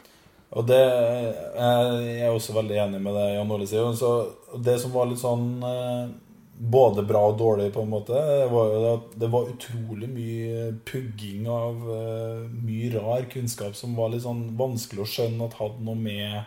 [0.56, 3.92] Og det Jeg er også veldig enig med det Jan Ole sier.
[4.00, 4.14] Så
[4.56, 5.60] det som var litt sånn
[6.60, 8.20] både bra og dårlig, på en måte.
[8.52, 14.12] Var jo at det var utrolig mye pugging av uh, mye rar kunnskap som var
[14.12, 16.42] litt sånn vanskelig å skjønne at hadde noe med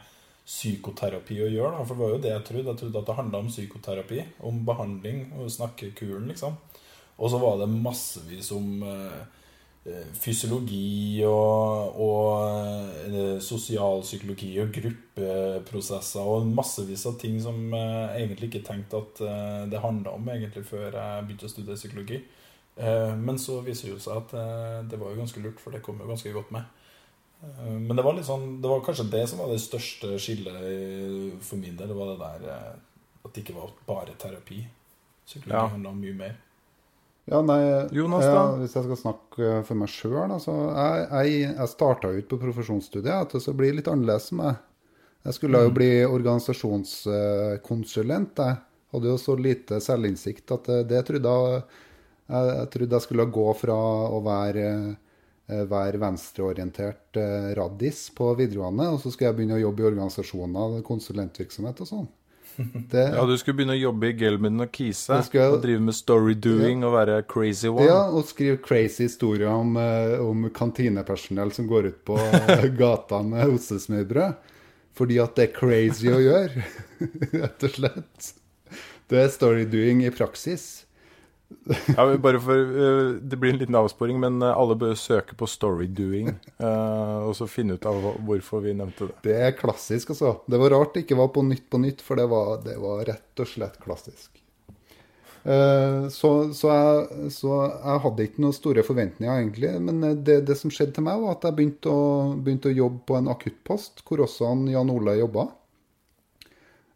[0.45, 1.79] psykoterapi å gjøre.
[1.79, 1.87] Da.
[1.87, 2.75] For det var jo det jeg trodde.
[2.75, 4.25] Jeg trodde at det handla om psykoterapi.
[4.51, 6.59] Om behandling og snakkekuren, liksom.
[7.17, 9.39] Og så var det massevis om eh, eh
[10.15, 18.67] fysiologi og, og eh, sosialpsykologi og gruppeprosesser og massevis av ting som jeg egentlig ikke
[18.69, 22.21] tenkte at eh, det handla om egentlig før jeg begynte å studere psykologi.
[22.77, 25.83] Eh, men så viser det seg at eh, det var jo ganske lurt, for det
[25.85, 26.87] kom jo ganske godt med.
[27.43, 31.43] Eh, men det var, litt sånn, det var kanskje det som var det største skillet
[31.45, 31.91] for min del.
[31.91, 32.49] Det var det der
[33.23, 34.63] at det ikke var bare terapi.
[35.27, 35.69] Psykologi ja.
[35.75, 36.41] handla mye mer.
[37.31, 37.63] Ja, nei,
[37.95, 38.59] Jonas, da?
[38.59, 43.15] hvis jeg skal snakke for meg sjøl altså, Jeg, jeg, jeg starta ut på profesjonsstudiet.
[43.15, 44.57] At det blir litt annerledes med meg.
[45.23, 45.65] Jeg skulle mm.
[45.69, 48.35] jo bli organisasjonskonsulent.
[48.43, 48.57] Jeg
[48.97, 51.63] hadde jo så lite selvinnsikt at det, det trodde jeg
[52.33, 54.67] jeg, jeg trodde jeg skulle gå fra å være,
[55.51, 59.89] eh, være venstreorientert eh, raddis på videregående, og så skulle jeg begynne å jobbe i
[59.91, 62.09] organisasjoner, konsulentvirksomhet og sånn.
[62.57, 65.97] Det, ja, du skulle begynne å jobbe i Gelman og Kise jeg, og drive med
[65.97, 67.87] storydoing ja, og være crazy one?
[67.89, 72.19] Ja, og skrive crazy historier om, eh, om kantinepersonell som går ut på
[72.83, 74.51] gata med ostesmørbrød.
[74.93, 76.65] Fordi at det er crazy å gjøre,
[77.43, 78.33] rett og slett.
[79.09, 80.85] Det er storydoing i praksis.
[81.97, 85.49] ja, bare for, uh, Det blir en liten avsporing, men uh, alle bør søke på
[85.49, 86.33] storydoing.
[86.63, 89.19] Uh, og så finne ut av hvorfor vi nevnte det.
[89.27, 90.37] Det er klassisk, altså.
[90.47, 93.05] Det var rart det ikke var på Nytt på Nytt, for det var, det var
[93.09, 94.31] rett og slett klassisk.
[95.43, 99.73] Så, så, jeg, så, jeg, hadde ikke noen store forventninger, egentlig.
[99.83, 102.05] Men det, det, som skjedde til meg, var at jeg begynte å,
[102.39, 105.49] begynte å jobbe på en akuttpost, hvor også han, Jan Ole jobba.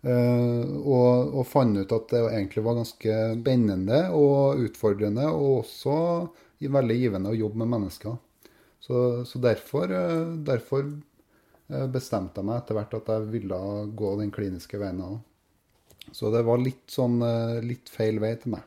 [0.04, 5.96] Uh, og, og, fant ut at det egentlig var ganske spennende og utfordrende, og også
[6.62, 8.18] veldig givende å jobbe med mennesker.
[8.82, 13.60] Så, så derfor, uh, derfor uh, bestemte jeg meg etter hvert at jeg ville
[13.98, 15.02] gå den kliniske veien.
[16.14, 17.18] Så det var litt sånn
[17.66, 18.62] litt feil vei til meg.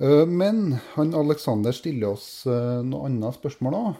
[0.00, 3.98] Men han Aleksander stiller oss noe annet spørsmål òg.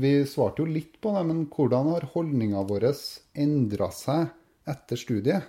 [0.00, 2.88] Vi svarte jo litt på det, men hvordan har holdninga vår
[3.36, 4.30] endra seg
[4.70, 5.48] etter studiet.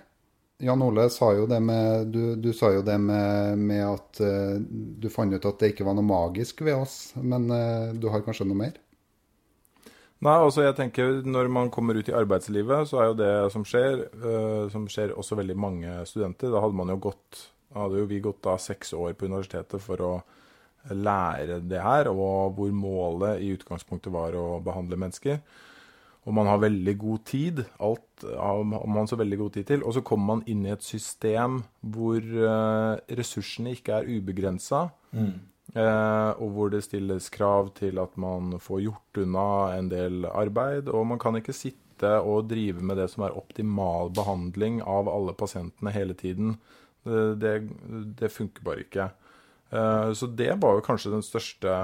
[0.62, 4.60] Jan Ole sa jo det med, du, du sa jo det med, med at uh,
[4.62, 6.96] du fant ut at det ikke var noe magisk ved oss.
[7.18, 8.76] Men uh, du har kanskje noe mer?
[10.22, 13.66] Nei, altså jeg tenker Når man kommer ut i arbeidslivet, så er jo det som
[13.66, 16.54] skjer, uh, som skjer også veldig mange studenter.
[16.54, 17.42] Da hadde man jo gått,
[17.74, 20.14] hadde jo vi gått da seks år på universitetet for å
[20.94, 25.42] lære det her, og hvor målet i utgangspunktet var å behandle mennesker
[26.22, 27.62] og man har veldig god tid.
[27.82, 29.82] Alt har man så veldig god tid til.
[29.82, 34.84] Og så kommer man inn i et system hvor uh, ressursene ikke er ubegrensa.
[35.10, 35.32] Mm.
[35.72, 40.92] Uh, og hvor det stilles krav til at man får gjort unna en del arbeid.
[40.94, 45.34] Og man kan ikke sitte og drive med det som er optimal behandling av alle
[45.38, 46.56] pasientene hele tiden.
[47.02, 47.52] Det,
[48.18, 49.10] det, funker bare ikke.
[49.74, 51.74] Uh, så det var jo kanskje den største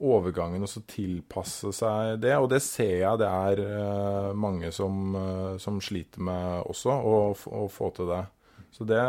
[0.00, 2.34] overgangen og så tilpasse seg det.
[2.40, 7.16] Og det ser jeg det er uh, mange som, uh, som, sliter med også, å,
[7.34, 8.22] å, få til det.
[8.70, 9.02] Så det,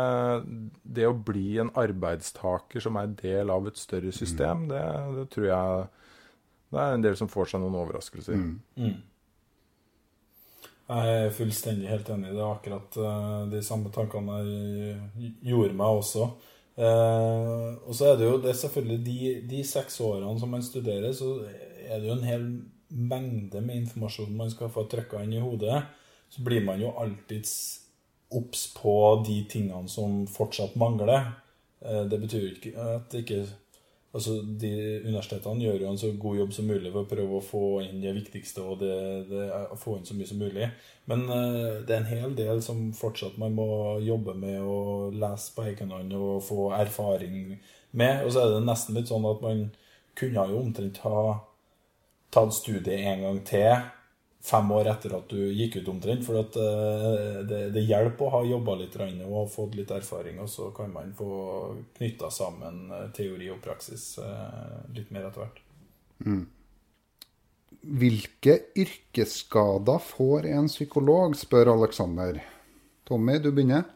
[0.82, 4.68] det, å bli en arbeidstaker som er del av et større system, mm.
[4.72, 4.84] det,
[5.16, 5.88] det, tror jeg
[6.72, 8.36] det er en del som får seg noen overraskelser.
[8.36, 8.54] Mm.
[8.80, 9.00] Mm.
[10.92, 12.32] Jeg er fullstendig helt enig.
[12.34, 16.32] Det er akkurat uh, de samme tankene jeg gjorde meg også.
[16.72, 19.16] Uh, og så er det jo det er selvfølgelig de,
[19.50, 21.34] de, seks årene som man studerer, så
[21.84, 22.46] er det jo en hel
[22.88, 25.82] mengde med informasjon man skal få trykka inn i hodet.
[26.32, 27.52] Så blir man jo alltids
[28.32, 28.94] obs på
[29.26, 31.28] de tingene som fortsatt mangler.
[31.84, 33.44] Uh, det betyr ikke at det ikke
[34.12, 34.70] Altså, de
[35.06, 38.02] Universitetene gjør jo en så god jobb som mulig for å prøve å få inn
[38.02, 38.96] det viktigste og det,
[39.30, 39.46] det,
[39.80, 40.68] få inn så mye som mulig.
[41.08, 43.68] Men uh, det er en hel del som fortsatt man må
[44.04, 47.56] jobbe med og lese på egen hånd og få erfaring
[47.96, 48.26] med.
[48.26, 49.64] Og så er det nesten litt sånn at man
[50.18, 51.24] kunne jo omtrent ha
[52.32, 53.72] tatt studiet en gang til
[54.42, 56.24] fem år etter at du gikk ut omtrent.
[56.26, 60.50] For at, uh, det, det, hjelper å ha jobba litt og fått litt erfaring, og
[60.50, 61.30] så kan man få
[61.98, 65.62] knytta sammen eh, teori og praksis uh, litt mer etter hvert.
[66.26, 66.44] Mm.
[68.02, 72.38] Hvilke yrkesskader får en psykolog, spør Aleksander.
[73.08, 73.86] Tommy, du begynner.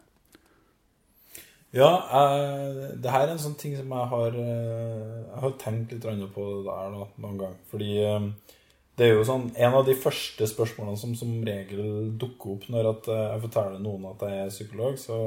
[1.75, 6.07] Ja, uh, det her er en sånn ting som jeg har, jeg har tenkt litt
[6.07, 7.59] på det der da, noen gang.
[7.71, 7.91] Fordi
[8.97, 12.91] det er jo sånn, En av de første spørsmålene som som regel dukker opp når
[12.93, 15.19] eh, jeg forteller noen at jeg er psykolog, så,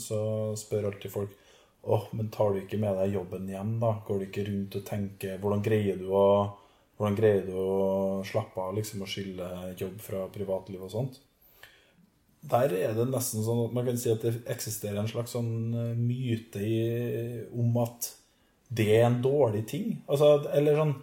[0.00, 0.20] så
[0.58, 1.34] spør alltid folk
[1.82, 3.96] åh, men tar du ikke med deg jobben hjem, da?
[4.06, 6.26] Går du ikke rundt og tenker Hvordan greier du å,
[6.96, 9.50] hvordan greier du å slappe av liksom, og skille
[9.80, 11.20] jobb fra privatliv og sånt?
[12.42, 15.52] der er det nesten sånn at man kan si at det eksisterer en slags sånn
[15.78, 16.78] eh, myte i,
[17.54, 18.10] om at
[18.72, 20.00] det er en dårlig ting.
[20.08, 20.94] Altså, eller sånn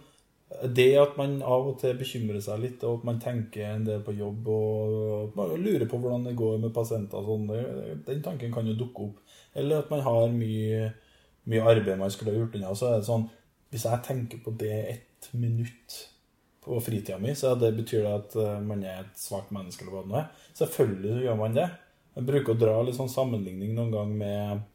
[0.50, 4.00] Det at man av og til bekymrer seg litt, og at man tenker en del
[4.02, 8.50] på jobb og man lurer på hvordan det går med pasienter og sånn, den tanken
[8.54, 9.20] kan jo dukke opp.
[9.54, 10.88] Eller at man har mye,
[11.50, 12.74] mye arbeid man skulle ha gjort unna.
[12.74, 13.28] Så er det sånn
[13.70, 15.94] Hvis jeg tenker på det ett minutt
[16.64, 19.94] på fritida mi, så det betyr det at eh, man er et svakt menneske eller
[19.94, 20.48] hva det nå er.
[20.58, 21.68] Selvfølgelig gjør man det.
[22.16, 24.66] Jeg bruker å dra litt sånn sammenligning noen gang med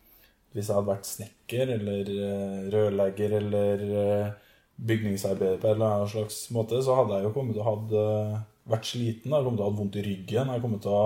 [0.56, 4.45] hvis jeg hadde vært snekker eller eh, rørlegger eller eh,
[4.76, 8.44] bygningsarbeider på en eller annen slags måte, så hadde jeg jo kommet til å ha
[8.70, 9.32] vært sliten.
[9.32, 10.52] Jeg kommet til å ha vondt i ryggen.
[10.52, 11.06] Jeg kommet til å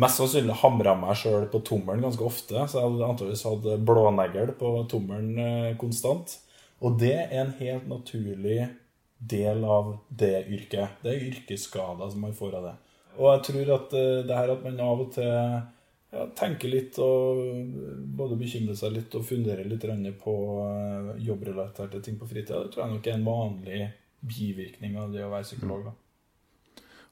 [0.00, 2.66] mest sannsynlig hamra meg sjøl på tommelen ganske ofte.
[2.66, 6.36] Så jeg hadde antakeligvis hatt blånegl på tommelen eh, konstant.
[6.80, 8.68] Og det er en helt naturlig
[9.20, 11.00] del av det yrket.
[11.02, 12.78] Det er yrkesskader som man får av det.
[13.18, 15.34] Og jeg tror at eh, det her at man av og til
[16.10, 17.40] ja, tenke litt og
[18.18, 19.86] både bekymre seg litt og fundere litt
[20.22, 20.36] på
[20.66, 23.82] eh, jobbrelaterte ting på fritida, det tror jeg nok er en vanlig
[24.20, 25.90] bivirkning av det å være psykolog.
[25.90, 25.96] da.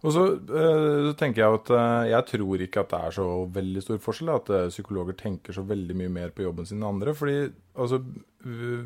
[0.07, 3.26] Og så, eh, så tenker jeg at eh, jeg tror ikke at det er så
[3.55, 4.30] veldig stor forskjell.
[4.30, 7.14] At eh, psykologer tenker så veldig mye mer på jobben sin enn andre.
[7.18, 8.02] Fordi altså,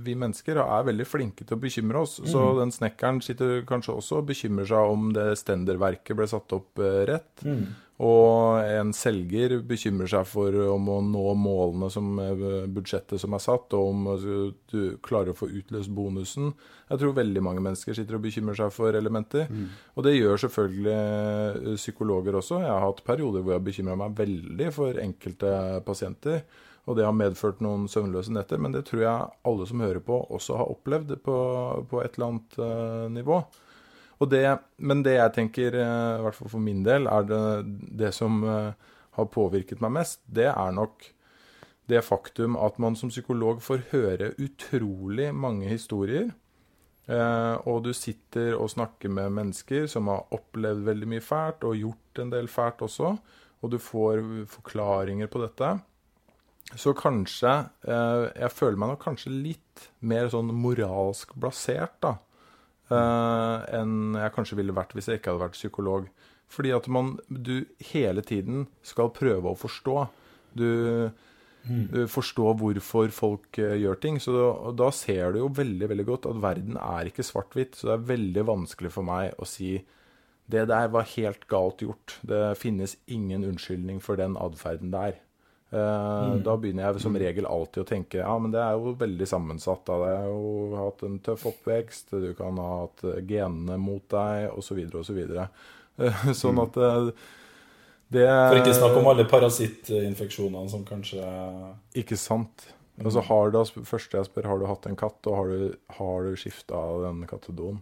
[0.07, 2.19] vi mennesker er veldig flinke til å bekymre oss.
[2.29, 6.81] Så den snekkeren sitter kanskje også og bekymrer seg om det stenderverket ble satt opp
[6.83, 7.43] rett.
[7.43, 7.71] rett.
[8.03, 13.43] Og en selger bekymrer seg for om å nå målene som eh, budsjettet som er
[13.45, 14.39] satt, og om altså,
[14.73, 16.51] du klarer å få utløst bonusen.
[16.89, 19.47] Jeg tror veldig mange mennesker sitter og bekymrer seg for elementer.
[19.95, 22.59] Og det gjør selvfølgelig eh, psykologer også.
[22.65, 25.55] Jeg har hatt perioder hvor jeg bekymra meg veldig for enkelte
[25.87, 26.43] pasienter.
[26.91, 30.19] Og det har medført noen søvnløse netter, men det tror jeg alle som hører på,
[30.35, 31.37] også har opplevd på,
[31.91, 33.39] på et eller annet uh, nivå.
[34.31, 34.43] Det,
[34.79, 37.43] men det jeg tenker, uh, i hvert fall for min del, er det,
[38.03, 38.75] det som uh,
[39.15, 41.07] har påvirket meg mest, det er nok
[41.91, 46.31] det faktum at man som psykolog får høre utrolig mange historier.
[47.67, 52.21] Og du sitter og snakker med mennesker som har opplevd veldig mye fælt, og gjort
[52.23, 53.11] en del fælt også.
[53.61, 54.23] Og du får
[54.55, 55.73] forklaringer på dette.
[56.79, 57.51] Så kanskje
[57.85, 62.17] eh, Jeg føler meg nok kanskje litt mer sånn moralsk blasert, da
[62.93, 66.09] eh, enn jeg kanskje ville vært hvis jeg ikke hadde vært psykolog.
[66.53, 67.63] Fordi at man, du
[67.93, 69.97] hele tiden skal prøve å forstå.
[70.59, 70.69] Du,
[71.65, 74.21] du forstår hvorfor folk eh, gjør ting.
[74.21, 74.51] Så da,
[74.83, 77.79] da ser du jo veldig veldig godt at verden er ikke svart-hvitt.
[77.79, 79.79] Så det er veldig vanskelig for meg å si
[80.53, 82.19] det der var helt galt gjort.
[82.29, 85.23] Det finnes ingen unnskyldning for den atferden der.
[85.73, 89.29] Eh, Da begynner jeg som regel alltid å tenke ja, men det er jo veldig
[89.29, 89.85] sammensatt.
[89.89, 89.99] Da.
[90.03, 94.83] Det er jo hatt en tøff oppvekst, du kan ha hatt genene mot deg, osv.,
[95.01, 95.23] osv.
[96.43, 97.09] Sånn at eh,
[98.13, 101.25] det For ikke snakk om alle parasittinfeksjonene som kanskje
[101.97, 102.67] Ikke sant.
[103.01, 103.57] Altså, har du,
[103.89, 107.25] første jeg spør, har du hatt en katt, og har du, har du skifta den
[107.31, 107.81] kattedoen?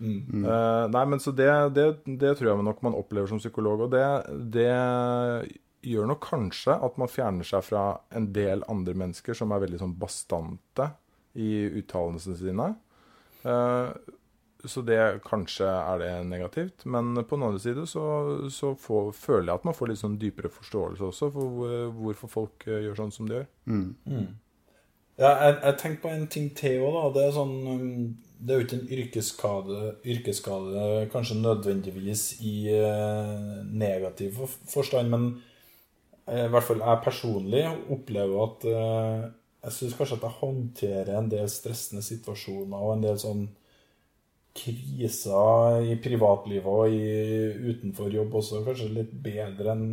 [0.00, 0.44] mm.
[0.44, 1.86] Uh, nei, men så det, det,
[2.20, 3.86] det tror jeg nok man opplever som psykolog.
[3.86, 4.04] Og det,
[4.52, 4.68] det
[5.82, 7.84] gjør nok kanskje at man fjerner seg fra
[8.16, 10.90] en del andre mennesker som er veldig sånn bastante
[11.40, 11.50] i
[11.80, 12.70] uttalelsene sine.
[13.48, 14.16] Eh,
[14.64, 16.84] så det kanskje er det negativt.
[16.84, 18.04] Men på den andre side så,
[18.52, 22.32] så får, føler jeg at man får litt sånn dypere forståelse også for hvor, hvorfor
[22.34, 23.50] folk eh, gjør sånn som de gjør.
[23.70, 24.26] Mm.
[25.20, 27.06] Ja, jeg, jeg tenker på en ting til òg, da.
[27.16, 27.86] Det er sånn um,
[28.40, 29.80] Det er jo ikke en yrkesskade,
[30.14, 35.26] yrkesskade kanskje nødvendigvis i eh, negativ forstand, men
[36.30, 39.22] i hvert fall jeg personlig opplever at eh,
[39.64, 43.48] Jeg syns kanskje at jeg håndterer en del stressende situasjoner og en del sånn
[44.56, 47.04] kriser i privatlivet og i,
[47.70, 49.84] utenfor jobb også kanskje litt bedre enn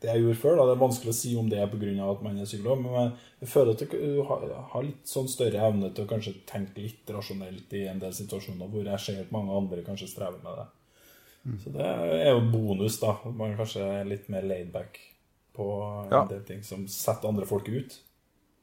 [0.00, 0.56] det jeg gjorde før.
[0.56, 0.66] Da.
[0.70, 1.90] Det er vanskelig å si om det er pga.
[2.06, 2.96] at man er psykolog, men
[3.42, 7.76] jeg, føler at du har, litt sånn større evne til å kanskje tenke litt rasjonelt
[7.76, 10.68] i en del situasjoner hvor jeg ser at mange andre kanskje strever med det.
[11.60, 13.18] Så det er jo bonus, da.
[13.20, 15.09] at Man kanskje er litt mer laidback
[15.56, 15.66] på
[16.04, 16.24] en Ja.
[16.26, 18.00] del ting som setter andre folk ut.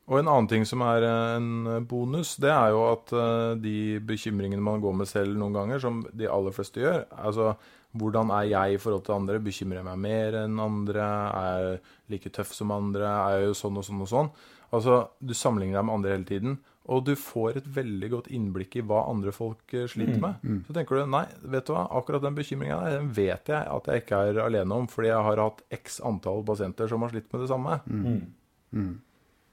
[0.07, 3.99] Og en annen ting som er eh, en bonus, det er jo at eh, de
[3.99, 7.57] bekymringene man går med selv noen ganger, som de aller fleste gjør Altså,
[7.97, 9.39] hvordan er jeg i forhold til andre?
[9.43, 11.01] Bekymrer jeg meg mer enn andre?
[11.03, 13.03] Er jeg like tøff som andre?
[13.03, 14.31] Er jeg jo sånn og sånn og sånn?
[14.71, 16.57] Altså, du sammenligner deg med andre hele tiden,
[16.87, 20.39] og du får et veldig godt innblikk i hva andre folk eh, sliter med.
[20.67, 23.89] Så tenker du nei, vet du hva, akkurat den bekymringa der, den vet jeg at
[23.91, 27.27] jeg ikke er alene om, fordi jeg har hatt x antall pasienter som har slitt
[27.33, 27.79] med det samme.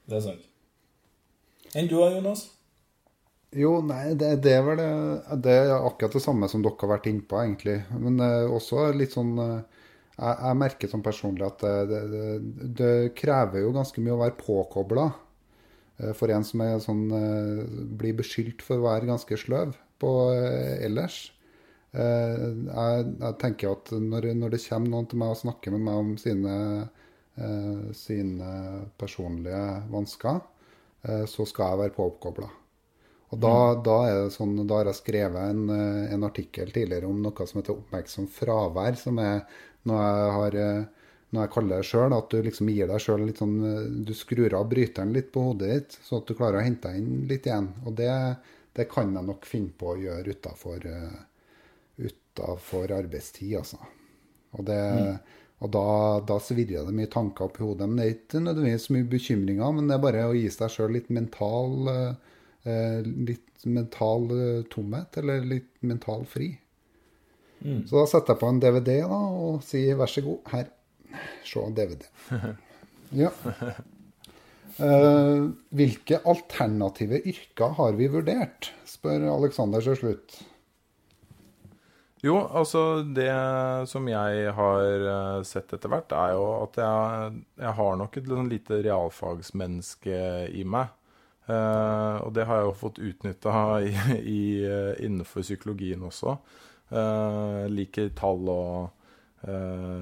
[0.07, 0.51] Det er sant.
[1.75, 2.45] Enn du da, Jonas?
[3.55, 4.91] Jo, nei, det, det er vel det,
[5.43, 7.81] det er akkurat det samme som dere har vært innpå, egentlig.
[7.99, 9.83] Men eh, også litt sånn eh,
[10.15, 14.23] jeg, jeg merker sånn personlig at det, det, det, det krever jo ganske mye å
[14.23, 15.07] være påkobla.
[16.19, 17.05] For en som er sånn,
[17.95, 20.11] blir beskyldt for å være ganske sløv på
[20.83, 21.21] ellers.
[21.95, 26.01] Jeg, jeg tenker at når, når, det kommer noen til meg og snakker med meg
[26.01, 26.57] om sine,
[27.95, 28.51] sine
[28.99, 29.63] personlige
[29.95, 30.43] vansker,
[31.31, 32.51] så skal jeg være påkobla.
[33.35, 33.99] Og da, da,
[34.31, 38.99] sånn, da, har jeg skrevet en, en, artikkel tidligere om noe som heter oppmerksom fravær,
[39.01, 39.43] som er
[39.89, 41.04] når jeg, har, eh,
[41.35, 44.13] når jeg kaller det sjøl, at du liksom gir deg sjøl litt sånn eh, Du
[44.17, 47.25] skrur av bryteren litt på hodet ditt, sånn at du klarer å hente deg inn
[47.31, 47.71] litt igjen.
[47.85, 48.11] Og det,
[48.79, 51.23] det kan jeg nok finne på å gjøre utafor, uh,
[52.99, 53.81] arbeidstid, altså.
[54.55, 55.17] Og, det, mm.
[55.67, 55.89] og da,
[56.31, 57.91] da svirrer det mye tanker opp i hodet.
[57.91, 60.95] Men det er ikke nødvendigvis mye bekymringer, men det er bare å gi seg sjøl
[60.95, 62.13] litt mental uh,
[63.05, 64.29] litt mental
[64.73, 66.55] tomhet, eller litt mental fri.
[67.65, 67.87] Mm.
[67.89, 70.67] Så da setter jeg på en DVD da, og sier vær så god, her,
[71.47, 72.09] se DVD.
[73.15, 73.31] Ja.
[74.75, 80.41] Uh, hvilke alternative yrker har vi vurdert, spør Aleksander til slutt.
[82.25, 83.29] Jo, altså det
[83.91, 88.31] som jeg har eh, sett etter hvert, er jo at jeg, jeg har nok et
[88.31, 90.21] sånn lite realfagsmenneske
[90.57, 90.89] i meg.
[91.45, 93.53] Uh, og det har jeg jo fått utnytta
[95.05, 96.39] innenfor psykologien også.
[96.89, 99.04] Uh, liker tall og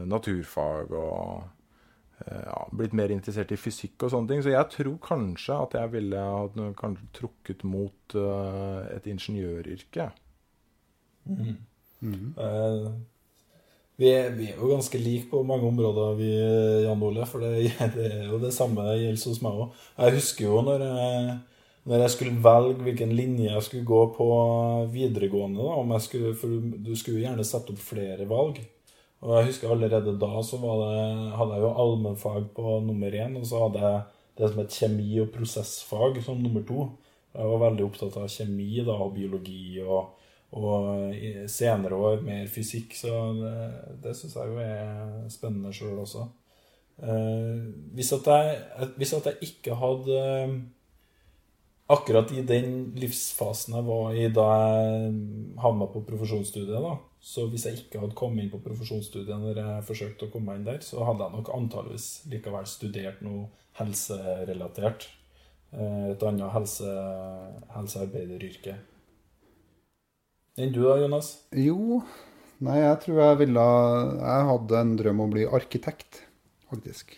[0.09, 4.43] naturfag og uh, ja, blitt mer interessert i fysikk og sånne ting.
[4.45, 10.11] Så jeg tror kanskje at jeg ville ha kanskje trukket mot et ingeniøryrke.
[11.27, 11.57] Mm.
[12.03, 12.29] Mm.
[14.03, 16.31] Vi er, vi, er, jo ganske like på mange områder, vi,
[16.83, 17.27] Jan Ole.
[17.29, 19.81] For det, det er jo det samme gjelder hos meg òg.
[19.99, 21.41] Jeg husker jo når jeg
[21.83, 24.27] når jeg skulle velge hvilken linje jeg skulle gå på
[24.93, 28.61] videregående da, skulle, For du skulle gjerne sette opp flere valg.
[29.23, 31.05] Og jeg husker allerede da så det,
[31.39, 34.03] hadde jeg jo allmennfag på nummer én, og så hadde jeg
[34.39, 36.89] det som het kjemi- og prosessfag som nummer to.
[37.33, 40.19] Jeg var veldig opptatt av kjemi da, og biologi, og,
[40.59, 41.15] og
[41.49, 42.97] senere år mer fysikk.
[42.99, 43.55] Så det,
[44.03, 46.27] det syns jeg jo er spennende sjøl også.
[47.03, 47.63] Eh,
[47.95, 50.19] hvis, at jeg, hvis at jeg ikke hadde
[51.93, 55.17] akkurat i den livsfasen jeg var i da jeg
[55.63, 59.87] havna på profesjonsstudiet, da, så hvis jeg ikke hadde kommet inn på profesjonsstudiet når jeg
[59.87, 63.45] forsøkte å komme inn der, så hadde jeg nok antageligvis likevel studert noe
[63.79, 65.07] helserelatert.
[65.71, 66.95] Eh, et annet helse,
[67.77, 68.75] helsearbeideryrke.
[70.59, 71.29] Enn du da, Jonas?
[71.57, 72.01] Jo,
[72.61, 73.63] nei, jeg tror jeg ville
[74.19, 76.25] Jeg hadde en drøm om å bli arkitekt,
[76.73, 77.15] faktisk.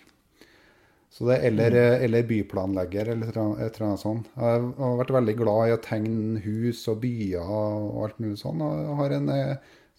[1.15, 2.05] Så det, eller, mm.
[2.05, 4.29] eller, byplanlegger, eller et eller annet sånt.
[4.37, 8.63] Jeg har vært veldig glad i å tegne hus og byer og alt mulig sånn.
[8.67, 9.33] Og jeg har en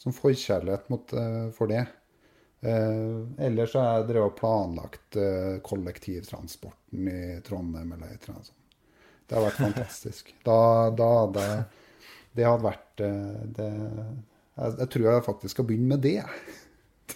[0.02, 1.86] sånn forkjærlighet mot, uh, for det.
[2.66, 8.52] Uh, ellers har jeg drevet og planlagt uh, kollektivtransporten i Trondheim eller et eller annet
[8.52, 8.62] sånt.
[9.26, 10.34] Det har vært fantastisk.
[10.46, 10.60] Da,
[10.94, 11.46] da hadde
[12.36, 13.02] Det hadde vært
[13.58, 16.20] det, jeg, jeg, tror jeg faktisk skal begynne med det.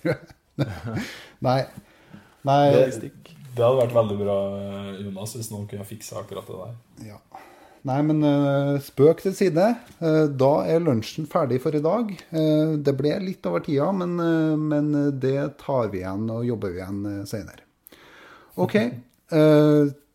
[1.47, 1.59] Nei.
[2.47, 2.63] Nei.
[2.73, 4.37] Det, det hadde vært veldig bra,
[5.03, 7.11] Jonas, hvis noen kunne fikse akkurat det der.
[7.11, 7.19] Ja.
[7.87, 9.69] Nei, men uh, spøk til side.
[10.01, 12.11] Uh, da er lunsjen ferdig for i dag.
[12.33, 14.17] Uh, det ble litt over tida, men,
[14.67, 17.63] men, det tar vi igjen og jobber vi igjen uh, seinere.
[18.59, 18.75] OK.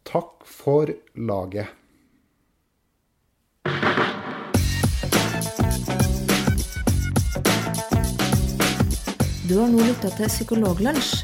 [0.05, 1.71] takk for laget.
[9.49, 11.24] Du har nå lytta til Psykologlunsj.